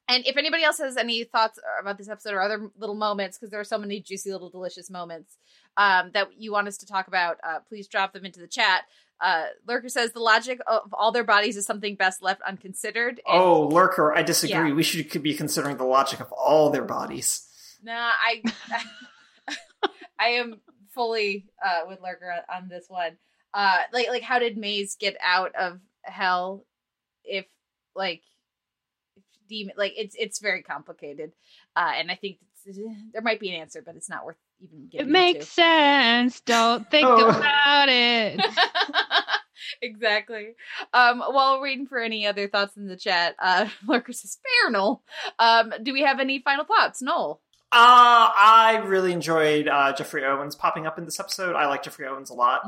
And 0.08 0.25
if 0.25 0.36
anybody 0.36 0.63
else 0.63 0.80
has 0.80 0.97
any 0.97 1.23
thoughts 1.23 1.58
about 1.80 1.97
this 1.97 2.10
episode 2.10 2.34
or 2.34 2.41
other 2.41 2.69
little 2.77 2.95
moments, 2.95 3.38
because 3.38 3.49
there 3.49 3.60
are 3.60 3.65
so 3.65 3.77
many 3.77 4.01
juicy 4.01 4.32
little 4.32 4.49
delicious 4.49 4.89
moments 4.89 5.38
um, 5.77 6.12
that 6.13 6.27
you 6.38 6.51
want 6.51 6.67
us 6.67 6.77
to 6.80 6.86
talk 6.86 7.08
about, 7.08 7.38
uh, 7.43 7.60
please 7.67 7.88
drop 7.88 8.12
them 8.12 8.25
into 8.25 8.39
the 8.39 8.47
chat. 8.47 8.84
Uh, 9.21 9.45
Lurker 9.67 9.88
says 9.88 10.13
the 10.13 10.19
logic 10.19 10.60
of 10.65 10.93
all 10.93 11.12
their 11.12 11.23
bodies 11.23 11.55
is 11.55 11.65
something 11.65 11.95
best 11.95 12.23
left 12.23 12.41
unconsidered. 12.41 13.21
And 13.27 13.41
oh, 13.41 13.67
Lurker, 13.67 14.12
I 14.13 14.23
disagree. 14.23 14.69
Yeah. 14.69 14.75
We 14.75 14.81
should 14.81 15.21
be 15.21 15.36
considering 15.36 15.77
the 15.77 15.84
logic 15.84 16.19
of 16.21 16.31
all 16.31 16.71
their 16.71 16.84
bodies. 16.84 17.47
Nah, 17.84 17.93
I 17.93 18.41
I 20.19 20.27
am 20.29 20.60
fully 20.89 21.45
uh 21.63 21.81
with 21.88 21.99
Lurker 22.01 22.31
on, 22.31 22.63
on 22.63 22.67
this 22.67 22.86
one. 22.88 23.17
Uh 23.53 23.79
like 23.93 24.10
like 24.10 24.23
how 24.23 24.39
did 24.39 24.57
Maze 24.57 24.95
get 24.99 25.15
out 25.23 25.53
of 25.55 25.79
hell 26.01 26.65
if 27.23 27.45
like 27.95 28.23
if 29.15 29.23
demon 29.47 29.75
like 29.77 29.93
it's 29.97 30.15
it's 30.17 30.39
very 30.39 30.63
complicated. 30.63 31.31
Uh 31.75 31.91
and 31.95 32.10
I 32.10 32.15
think 32.15 32.38
there 33.13 33.21
might 33.21 33.39
be 33.39 33.49
an 33.49 33.62
answer 33.62 33.84
but 33.84 33.95
it's 33.95 34.10
not 34.10 34.25
worth 34.25 34.38
even 34.62 34.88
getting 34.89 35.08
It 35.08 35.12
makes 35.12 35.47
sense. 35.47 36.41
Don't 36.41 36.89
think 36.91 37.08
Oh. 37.08 37.30
about 37.38 37.89
it. 37.89 38.39
exactly. 39.82 40.50
Um 40.93 41.19
while 41.19 41.56
we're 41.58 41.63
waiting 41.63 41.88
for 41.88 42.00
any 42.00 42.28
other 42.28 42.47
thoughts 42.47 42.78
in 42.78 42.88
the 42.88 42.97
chat, 42.97 43.36
uh 43.39 43.67
Lurker 43.88 44.13
says 44.13 44.38
fair 44.43 44.71
Noel. 44.71 45.04
Um 45.39 45.74
do 45.84 45.93
we 45.93 46.02
have 46.02 46.19
any 46.19 46.41
final 46.41 46.65
thoughts? 46.65 47.02
Noel. 47.02 47.41
Uh, 47.74 48.28
I 48.36 48.82
really 48.86 49.13
enjoyed 49.13 49.69
uh, 49.69 49.93
Jeffrey 49.93 50.26
Owens 50.26 50.56
popping 50.58 50.86
up 50.86 50.97
in 50.97 51.06
this 51.06 51.21
episode. 51.21 51.56
I 51.56 51.67
like 51.67 51.84
Jeffrey 51.84 52.06
Owens 52.06 52.30
a 52.30 52.34
lot, 52.34 52.63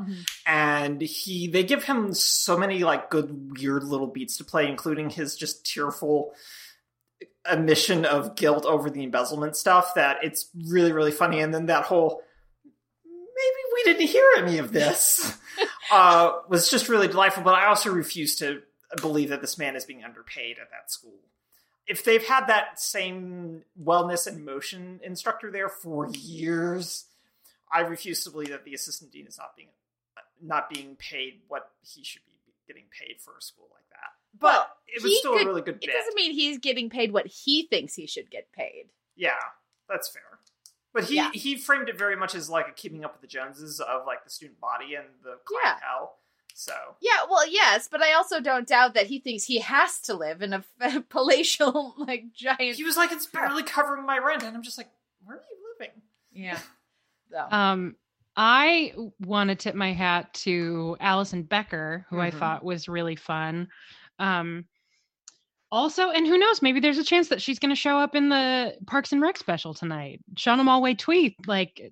and 0.45 1.01
he 1.01 1.47
they 1.49 1.63
give 1.65 1.83
him 1.83 2.13
so 2.13 2.57
many 2.57 2.85
like 2.85 3.09
good 3.09 3.57
weird 3.59 3.83
little 3.83 4.07
beats 4.07 4.37
to 4.37 4.45
play, 4.45 4.65
including 4.69 5.09
his 5.09 5.35
just 5.35 5.65
tearful 5.65 6.33
admission 7.45 8.05
of 8.05 8.35
guilt 8.35 8.65
over 8.65 8.89
the 8.89 9.03
embezzlement 9.03 9.55
stuff. 9.55 9.93
That 9.95 10.17
it's 10.23 10.49
really 10.67 10.91
really 10.91 11.11
funny, 11.11 11.39
and 11.39 11.53
then 11.53 11.67
that 11.67 11.85
whole 11.85 12.21
maybe 13.05 13.61
we 13.73 13.83
didn't 13.83 14.07
hear 14.07 14.27
any 14.37 14.57
of 14.57 14.71
this 14.71 15.37
uh, 15.91 16.33
was 16.47 16.69
just 16.69 16.89
really 16.89 17.07
delightful. 17.07 17.43
But 17.43 17.55
I 17.55 17.67
also 17.67 17.91
refuse 17.91 18.35
to 18.37 18.61
believe 19.01 19.29
that 19.29 19.41
this 19.41 19.57
man 19.57 19.75
is 19.75 19.85
being 19.85 20.03
underpaid 20.03 20.57
at 20.59 20.69
that 20.69 20.91
school 20.91 21.19
if 21.87 22.03
they've 22.03 22.25
had 22.25 22.47
that 22.47 22.79
same 22.79 23.63
wellness 23.81 24.27
and 24.27 24.45
motion 24.45 24.99
instructor 25.03 25.51
there 25.51 25.69
for 25.69 26.09
years, 26.11 27.05
I 27.71 27.81
refuse 27.81 28.23
to 28.23 28.29
believe 28.29 28.49
that 28.49 28.63
the 28.63 28.73
assistant 28.73 29.11
dean 29.11 29.27
is 29.27 29.37
not 29.37 29.55
being 29.55 29.69
not 30.41 30.69
being 30.69 30.95
paid 30.97 31.41
what 31.47 31.71
he 31.81 32.03
should 32.03 32.21
be 32.25 32.33
getting 32.67 32.83
paid 32.91 33.21
for 33.21 33.37
a 33.37 33.41
school 33.41 33.67
like. 33.71 33.82
But 34.37 34.53
Well, 34.53 34.77
it 34.87 35.03
was 35.03 35.19
still 35.19 35.33
could- 35.33 35.43
a 35.43 35.49
really 35.49 35.61
good 35.61 35.83
It 35.83 35.91
doesn't 35.91 36.15
mean 36.15 36.31
he's 36.33 36.57
getting 36.57 36.89
paid 36.89 37.11
what 37.13 37.27
he 37.27 37.63
thinks 37.67 37.95
he 37.95 38.07
should 38.07 38.29
get 38.31 38.51
paid. 38.51 38.89
Yeah, 39.15 39.39
that's 39.87 40.09
fair. 40.09 40.39
But 40.93 41.05
he 41.05 41.15
Yeah. 41.15 41.31
he 41.33 41.57
framed 41.57 41.89
it 41.89 41.97
very 41.97 42.15
much 42.15 42.35
as 42.35 42.49
like 42.49 42.67
a 42.67 42.71
keeping 42.71 43.03
up 43.03 43.13
with 43.13 43.21
the 43.21 43.27
Joneses 43.27 43.79
of 43.79 44.05
like 44.05 44.23
the 44.23 44.29
student 44.29 44.59
body 44.59 44.95
and 44.95 45.07
the 45.23 45.39
Yeah. 45.51 45.73
clientele. 45.73 46.19
So 46.55 46.97
Yeah, 47.01 47.23
well, 47.27 47.47
yes, 47.47 47.87
but 47.87 48.03
I 48.03 48.13
also 48.13 48.39
don't 48.39 48.67
doubt 48.67 48.93
that 48.93 49.07
he 49.07 49.19
thinks 49.19 49.45
he 49.45 49.59
has 49.59 49.99
to 50.01 50.13
live 50.13 50.43
in 50.43 50.53
a 50.53 50.63
palatial, 51.09 51.95
like 51.97 52.31
giant. 52.33 52.75
he 52.77 52.83
was 52.83 52.95
like, 52.97 53.11
"It's 53.11 53.25
barely 53.25 53.63
covering 53.63 54.05
my 54.05 54.19
rent," 54.19 54.43
and 54.43 54.55
I'm 54.55 54.61
just 54.61 54.77
like, 54.77 54.91
"Where 55.23 55.37
are 55.37 55.43
you 55.49 55.75
living?" 55.79 56.01
Yeah. 56.31 56.59
So. 57.31 57.39
Um, 57.49 57.95
I 58.37 58.93
want 59.19 59.49
to 59.49 59.55
tip 59.55 59.73
my 59.73 59.91
hat 59.91 60.31
to 60.45 60.95
Alison 60.99 61.41
Becker, 61.41 62.05
who 62.11 62.19
I 62.19 62.29
Mhm. 62.29 62.37
thought 62.37 62.63
was 62.63 62.87
really 62.87 63.15
fun. 63.15 63.69
Um, 64.19 64.65
also, 65.71 66.09
and 66.11 66.27
who 66.27 66.37
knows, 66.37 66.61
maybe 66.61 66.79
there's 66.79 66.99
a 66.99 67.03
chance 67.03 67.29
that 67.29 67.41
she's 67.41 67.57
going 67.57 67.71
to 67.71 67.75
show 67.75 67.97
up 67.97 68.15
in 68.15 68.29
the 68.29 68.75
Parks 68.85 69.11
and 69.11 69.21
Rec 69.21 69.37
special 69.37 69.73
tonight. 69.73 70.21
Shauna 70.35 70.61
Malwae-Tweep 70.61 71.47
like 71.47 71.91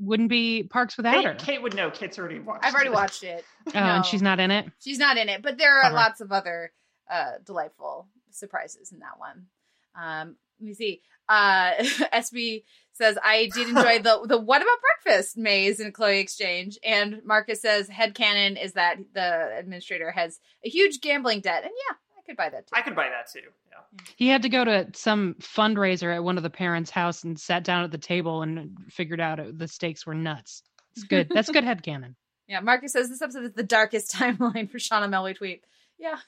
wouldn't 0.00 0.28
be 0.28 0.64
Parks 0.64 0.96
without 0.96 1.24
her. 1.24 1.34
Kate, 1.34 1.46
Kate 1.46 1.62
would 1.62 1.74
know. 1.74 1.90
Kate's 1.90 2.18
already 2.18 2.40
watched. 2.40 2.64
I've 2.64 2.74
already 2.74 2.90
it. 2.90 2.94
watched 2.94 3.22
it. 3.24 3.44
Oh, 3.74 3.78
and 3.78 4.04
she's 4.04 4.22
not 4.22 4.40
in 4.40 4.50
it. 4.50 4.66
She's 4.80 4.98
not 4.98 5.16
in 5.16 5.28
it, 5.28 5.40
but 5.40 5.56
there 5.56 5.78
are 5.78 5.84
Bummer. 5.84 5.94
lots 5.94 6.20
of 6.20 6.32
other 6.32 6.72
uh, 7.10 7.32
delightful 7.44 8.08
surprises 8.30 8.92
in 8.92 8.98
that 8.98 9.18
one. 9.18 9.46
Um, 9.94 10.36
let 10.62 10.68
me 10.68 10.74
see. 10.74 11.02
Uh, 11.28 11.72
SB 12.14 12.64
says 12.92 13.18
I 13.22 13.50
did 13.52 13.68
enjoy 13.68 13.98
the 14.02 14.24
the 14.26 14.38
what 14.38 14.62
about 14.62 14.78
breakfast 15.04 15.36
Maze 15.36 15.80
and 15.80 15.92
Chloe 15.92 16.20
exchange, 16.20 16.78
and 16.84 17.20
Marcus 17.24 17.60
says 17.60 17.88
head 17.88 18.14
headcanon 18.14 18.62
is 18.62 18.74
that 18.74 18.96
the 19.14 19.56
administrator 19.58 20.10
has 20.10 20.38
a 20.64 20.68
huge 20.68 21.00
gambling 21.00 21.40
debt, 21.40 21.64
and 21.64 21.72
yeah, 21.88 21.96
I 22.16 22.22
could 22.26 22.36
buy 22.36 22.48
that 22.50 22.66
too. 22.66 22.72
I 22.74 22.82
could 22.82 22.96
buy 22.96 23.08
that 23.08 23.30
too. 23.32 23.48
Yeah. 23.70 24.02
He 24.16 24.28
had 24.28 24.42
to 24.42 24.48
go 24.48 24.64
to 24.64 24.88
some 24.94 25.36
fundraiser 25.40 26.14
at 26.14 26.24
one 26.24 26.36
of 26.36 26.42
the 26.42 26.50
parents' 26.50 26.90
house 26.90 27.24
and 27.24 27.38
sat 27.38 27.64
down 27.64 27.84
at 27.84 27.90
the 27.90 27.98
table 27.98 28.42
and 28.42 28.76
figured 28.88 29.20
out 29.20 29.40
it, 29.40 29.58
the 29.58 29.68
stakes 29.68 30.06
were 30.06 30.14
nuts. 30.14 30.62
It's 30.94 31.04
good. 31.04 31.28
That's 31.32 31.50
good 31.50 31.64
head 31.64 31.82
headcanon. 31.82 32.14
Yeah, 32.48 32.60
Marcus 32.60 32.92
says 32.92 33.08
this 33.08 33.22
episode 33.22 33.44
is 33.44 33.52
the 33.52 33.62
darkest 33.62 34.14
timeline 34.14 34.70
for 34.70 34.78
Shauna 34.78 35.08
Malwae-Tweep. 35.08 35.60
Yeah. 35.98 36.18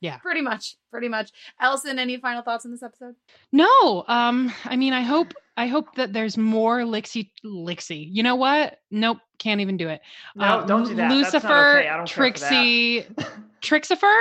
Yeah. 0.00 0.18
Pretty 0.18 0.40
much. 0.40 0.76
Pretty 0.90 1.08
much. 1.08 1.30
Allison, 1.60 1.98
any 1.98 2.16
final 2.18 2.42
thoughts 2.42 2.64
on 2.64 2.72
this 2.72 2.82
episode? 2.82 3.14
No, 3.52 4.04
um, 4.08 4.52
I 4.64 4.76
mean, 4.76 4.92
I 4.92 5.02
hope, 5.02 5.32
I 5.56 5.66
hope 5.66 5.94
that 5.96 6.12
there's 6.12 6.36
more 6.38 6.80
Lixie, 6.80 7.30
Lixie. 7.44 8.08
You 8.10 8.22
know 8.22 8.36
what? 8.36 8.78
Nope, 8.90 9.18
can't 9.38 9.60
even 9.60 9.76
do 9.76 9.88
it. 9.88 10.00
No, 10.36 10.44
Uh, 10.44 10.66
don't 10.66 10.84
do 10.84 10.94
that. 10.94 11.08
That's 11.08 11.34
Lucifer, 11.34 11.78
okay. 11.78 11.88
I 11.88 11.96
don't 11.96 12.08
care 12.08 12.30
that. 12.30 12.38
Trixie, 12.38 13.02
Trixifer, 13.62 14.18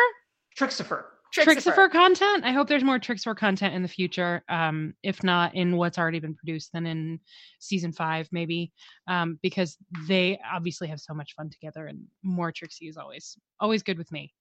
Trixifer. 0.58 1.04
Trixifer 1.32 1.92
content. 1.92 2.44
I 2.44 2.52
hope 2.52 2.68
there's 2.68 2.84
more 2.84 3.00
Trixifer 3.00 3.38
content 3.38 3.76
in 3.76 3.84
the 3.84 3.88
future. 3.88 4.44
Um, 4.50 4.96
if 5.04 5.24
not 5.24 5.54
in 5.54 5.78
what's 5.78 6.00
already 6.00 6.20
been 6.20 6.34
produced, 6.34 6.72
then 6.74 6.88
in 6.88 7.20
season 7.60 7.92
five 7.92 8.28
maybe, 8.32 8.72
um, 9.08 9.38
because 9.44 9.78
they 10.08 10.40
obviously 10.52 10.88
have 10.88 11.00
so 11.00 11.14
much 11.14 11.36
fun 11.36 11.50
together, 11.52 11.86
and 11.86 12.02
more 12.24 12.52
Trixie 12.52 12.88
is 12.88 12.98
always 12.98 13.38
always 13.60 13.84
good 13.84 13.98
with 14.00 14.12
me. 14.12 14.34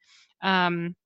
Um, 0.43 0.97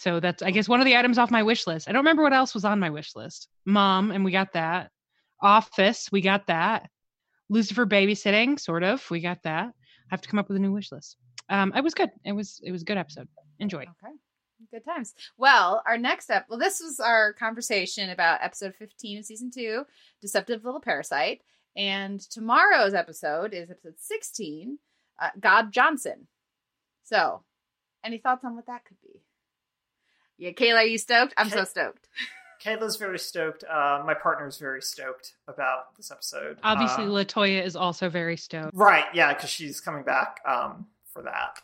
so 0.00 0.18
that's 0.18 0.42
I 0.42 0.50
guess 0.50 0.66
one 0.66 0.80
of 0.80 0.86
the 0.86 0.96
items 0.96 1.18
off 1.18 1.30
my 1.30 1.42
wish 1.42 1.66
list. 1.66 1.86
I 1.86 1.92
don't 1.92 2.00
remember 2.00 2.22
what 2.22 2.32
else 2.32 2.54
was 2.54 2.64
on 2.64 2.80
my 2.80 2.88
wish 2.88 3.14
list. 3.14 3.48
Mom, 3.66 4.10
and 4.10 4.24
we 4.24 4.32
got 4.32 4.54
that. 4.54 4.90
Office, 5.42 6.08
we 6.10 6.22
got 6.22 6.46
that. 6.46 6.88
Lucifer 7.50 7.84
babysitting, 7.84 8.58
sort 8.58 8.82
of. 8.82 9.08
We 9.10 9.20
got 9.20 9.42
that. 9.42 9.66
I 9.66 10.08
have 10.08 10.22
to 10.22 10.28
come 10.28 10.38
up 10.38 10.48
with 10.48 10.56
a 10.56 10.60
new 10.60 10.72
wish 10.72 10.90
list. 10.90 11.16
Um, 11.50 11.74
it 11.76 11.84
was 11.84 11.92
good. 11.92 12.10
It 12.24 12.32
was 12.32 12.60
it 12.64 12.72
was 12.72 12.80
a 12.80 12.84
good 12.86 12.96
episode. 12.96 13.28
Enjoy. 13.58 13.82
Okay. 13.82 14.14
Good 14.70 14.84
times. 14.86 15.14
Well, 15.36 15.82
our 15.86 15.98
next 15.98 16.24
step, 16.24 16.46
well, 16.48 16.58
this 16.58 16.80
was 16.80 16.98
our 16.98 17.34
conversation 17.34 18.10
about 18.10 18.40
episode 18.42 18.74
15 18.74 19.18
of 19.18 19.24
season 19.24 19.50
two, 19.50 19.84
Deceptive 20.22 20.64
Little 20.64 20.80
Parasite. 20.80 21.40
And 21.76 22.20
tomorrow's 22.20 22.94
episode 22.94 23.52
is 23.54 23.70
episode 23.70 23.94
16, 23.98 24.78
uh, 25.20 25.28
God 25.38 25.72
Johnson. 25.72 26.26
So, 27.04 27.42
any 28.04 28.18
thoughts 28.18 28.44
on 28.44 28.54
what 28.54 28.66
that 28.66 28.84
could 28.84 28.96
be? 29.02 29.20
Yeah, 30.40 30.52
Kayla, 30.52 30.76
are 30.76 30.84
you 30.84 30.96
stoked? 30.96 31.34
I'm 31.36 31.50
so 31.50 31.64
stoked. 31.64 32.08
Kayla's 32.64 32.96
very 32.96 33.18
stoked. 33.18 33.62
Uh, 33.62 34.02
my 34.06 34.14
partner's 34.14 34.56
very 34.56 34.80
stoked 34.80 35.34
about 35.46 35.94
this 35.98 36.10
episode. 36.10 36.58
Obviously, 36.62 37.04
uh, 37.04 37.08
Latoya 37.08 37.62
is 37.62 37.76
also 37.76 38.08
very 38.08 38.38
stoked. 38.38 38.74
Right, 38.74 39.04
yeah, 39.12 39.34
because 39.34 39.50
she's 39.50 39.80
coming 39.80 40.02
back 40.02 40.40
um, 40.48 40.86
for 41.12 41.22
that. 41.22 41.60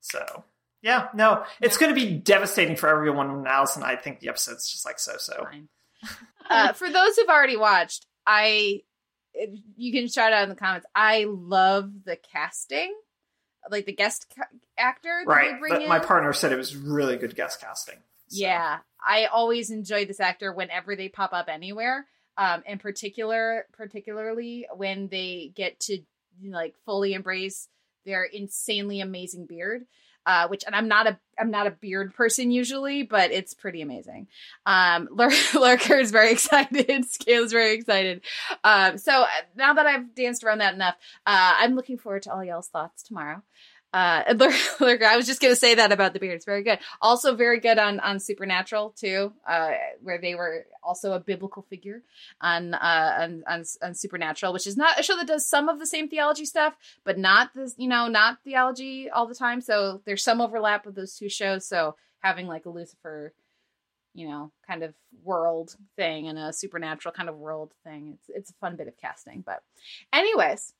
So, 0.00 0.44
yeah, 0.80 1.08
no, 1.12 1.44
it's 1.60 1.76
going 1.76 1.92
to 1.92 2.00
be 2.00 2.14
devastating 2.14 2.76
for 2.76 2.88
everyone 2.88 3.46
else, 3.48 3.74
and 3.74 3.84
I 3.84 3.96
think 3.96 4.20
the 4.20 4.28
episode's 4.28 4.70
just 4.70 4.86
like 4.86 5.00
so 5.00 5.14
so. 5.18 5.48
uh, 6.50 6.72
for 6.72 6.88
those 6.88 7.16
who've 7.16 7.28
already 7.28 7.56
watched, 7.56 8.06
I 8.24 8.82
you 9.76 9.92
can 9.92 10.08
shout 10.08 10.32
out 10.32 10.44
in 10.44 10.48
the 10.50 10.54
comments. 10.54 10.86
I 10.94 11.26
love 11.28 11.90
the 12.04 12.16
casting, 12.16 12.94
like 13.70 13.86
the 13.86 13.92
guest 13.92 14.32
ca- 14.36 14.44
actor. 14.78 15.24
right, 15.26 15.56
but 15.68 15.88
my 15.88 15.98
partner 15.98 16.32
said 16.32 16.52
it 16.52 16.56
was 16.56 16.76
really 16.76 17.16
good 17.16 17.34
guest 17.34 17.60
casting. 17.60 17.96
So. 18.30 18.40
Yeah, 18.40 18.78
I 19.06 19.26
always 19.26 19.70
enjoy 19.70 20.06
this 20.06 20.20
actor 20.20 20.52
whenever 20.52 20.96
they 20.96 21.08
pop 21.08 21.32
up 21.32 21.48
anywhere. 21.48 22.06
Um, 22.36 22.62
in 22.66 22.78
particular, 22.78 23.66
particularly 23.72 24.66
when 24.74 25.08
they 25.08 25.52
get 25.54 25.78
to 25.80 25.98
like 26.42 26.74
fully 26.86 27.12
embrace 27.12 27.68
their 28.06 28.24
insanely 28.24 29.00
amazing 29.00 29.46
beard 29.46 29.84
uh, 30.26 30.48
which 30.48 30.64
and 30.66 30.74
I'm 30.74 30.88
not 30.88 31.06
a 31.06 31.18
I'm 31.38 31.50
not 31.50 31.66
a 31.66 31.70
beard 31.70 32.14
person 32.14 32.50
usually, 32.50 33.02
but 33.02 33.30
it's 33.30 33.54
pretty 33.54 33.80
amazing. 33.80 34.28
Um, 34.66 35.08
Lurker 35.54 35.98
is 35.98 36.10
very 36.10 36.32
excited. 36.32 37.04
Scale 37.10 37.44
is 37.44 37.52
very 37.52 37.74
excited. 37.74 38.20
Um, 38.62 38.98
so 38.98 39.22
uh, 39.22 39.26
now 39.56 39.74
that 39.74 39.86
I've 39.86 40.14
danced 40.14 40.44
around 40.44 40.58
that 40.58 40.74
enough, 40.74 40.96
uh, 41.26 41.54
I'm 41.56 41.74
looking 41.74 41.98
forward 41.98 42.22
to 42.24 42.32
all 42.32 42.44
y'all's 42.44 42.68
thoughts 42.68 43.02
tomorrow. 43.02 43.42
Uh, 43.92 44.22
Lurker, 44.80 45.04
I 45.04 45.16
was 45.16 45.26
just 45.26 45.40
gonna 45.40 45.56
say 45.56 45.74
that 45.74 45.90
about 45.90 46.12
the 46.12 46.20
beard. 46.20 46.36
It's 46.36 46.44
very 46.44 46.62
good. 46.62 46.78
Also, 47.02 47.34
very 47.34 47.58
good 47.58 47.78
on 47.78 47.98
on 48.00 48.20
Supernatural 48.20 48.90
too, 48.90 49.32
uh, 49.46 49.72
where 50.02 50.18
they 50.18 50.34
were 50.34 50.66
also 50.82 51.12
a 51.12 51.20
biblical 51.20 51.62
figure 51.62 52.02
on 52.40 52.74
uh 52.74 53.16
on, 53.20 53.44
on 53.48 53.64
on 53.82 53.94
Supernatural, 53.94 54.52
which 54.52 54.66
is 54.66 54.76
not 54.76 55.00
a 55.00 55.02
show 55.02 55.16
that 55.16 55.26
does 55.26 55.46
some 55.46 55.68
of 55.68 55.78
the 55.78 55.86
same 55.86 56.08
theology 56.08 56.44
stuff, 56.44 56.76
but 57.04 57.18
not 57.18 57.52
this, 57.54 57.74
you 57.78 57.88
know, 57.88 58.06
not 58.06 58.38
theology 58.44 59.10
all 59.10 59.26
the 59.26 59.34
time. 59.34 59.60
So 59.60 60.00
there's 60.04 60.22
some 60.22 60.40
overlap 60.40 60.86
with 60.86 60.94
those 60.94 61.16
two 61.16 61.28
shows. 61.28 61.66
So 61.66 61.96
having 62.20 62.46
like 62.46 62.66
a 62.66 62.70
Lucifer, 62.70 63.32
you 64.14 64.28
know, 64.28 64.52
kind 64.66 64.84
of 64.84 64.94
world 65.24 65.76
thing 65.96 66.28
and 66.28 66.38
a 66.38 66.52
supernatural 66.52 67.12
kind 67.12 67.28
of 67.28 67.36
world 67.36 67.72
thing, 67.82 68.14
it's 68.14 68.30
it's 68.32 68.50
a 68.50 68.54
fun 68.54 68.76
bit 68.76 68.86
of 68.86 68.96
casting. 68.98 69.40
But, 69.44 69.62
anyways 70.12 70.74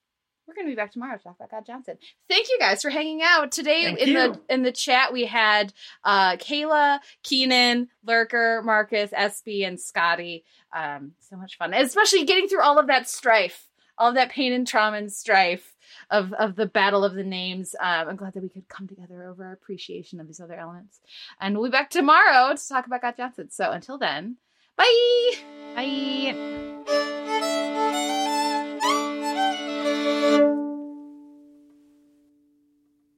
we're 0.46 0.55
going 0.55 0.66
to 0.66 0.72
be 0.72 0.76
back 0.76 0.92
tomorrow 0.92 1.16
to 1.16 1.22
talk 1.22 1.37
about 1.37 1.50
God 1.50 1.66
Johnson. 1.66 1.96
Thank 2.29 2.48
you 2.48 2.59
guys 2.59 2.83
for 2.83 2.90
hanging 2.90 3.20
out 3.22 3.53
today. 3.53 3.85
Thank 3.85 3.98
in 4.00 4.09
you. 4.09 4.14
the 4.14 4.40
in 4.48 4.62
the 4.62 4.72
chat, 4.72 5.12
we 5.12 5.26
had 5.26 5.72
uh, 6.05 6.37
Kayla, 6.37 7.00
Keenan, 7.22 7.88
Lurker, 8.05 8.62
Marcus, 8.64 9.12
Espy, 9.12 9.64
and 9.64 9.81
Scotty. 9.81 10.44
Um, 10.74 11.12
so 11.20 11.37
much 11.37 11.57
fun, 11.57 11.74
especially 11.74 12.24
getting 12.24 12.48
through 12.48 12.62
all 12.62 12.79
of 12.79 12.88
that 12.88 13.09
strife, 13.09 13.68
all 13.96 14.09
of 14.09 14.14
that 14.16 14.31
pain 14.31 14.53
and 14.53 14.66
trauma 14.66 14.96
and 14.96 15.12
strife 15.12 15.74
of 16.11 16.33
of 16.33 16.57
the 16.57 16.66
battle 16.66 17.05
of 17.05 17.14
the 17.14 17.24
names. 17.24 17.74
Um, 17.81 18.09
I'm 18.09 18.16
glad 18.16 18.35
that 18.35 18.42
we 18.42 18.48
could 18.48 18.68
come 18.68 18.88
together 18.88 19.24
over 19.24 19.44
our 19.44 19.53
appreciation 19.53 20.20
of 20.20 20.26
these 20.26 20.40
other 20.40 20.55
elements, 20.55 21.00
and 21.40 21.57
we'll 21.57 21.70
be 21.70 21.72
back 21.72 21.90
tomorrow 21.90 22.55
to 22.55 22.68
talk 22.68 22.87
about 22.87 23.03
God 23.03 23.16
Johnson. 23.16 23.50
So 23.50 23.70
until 23.70 23.98
then, 23.98 24.37
bye. 24.76 25.33
Bye. 25.76 27.89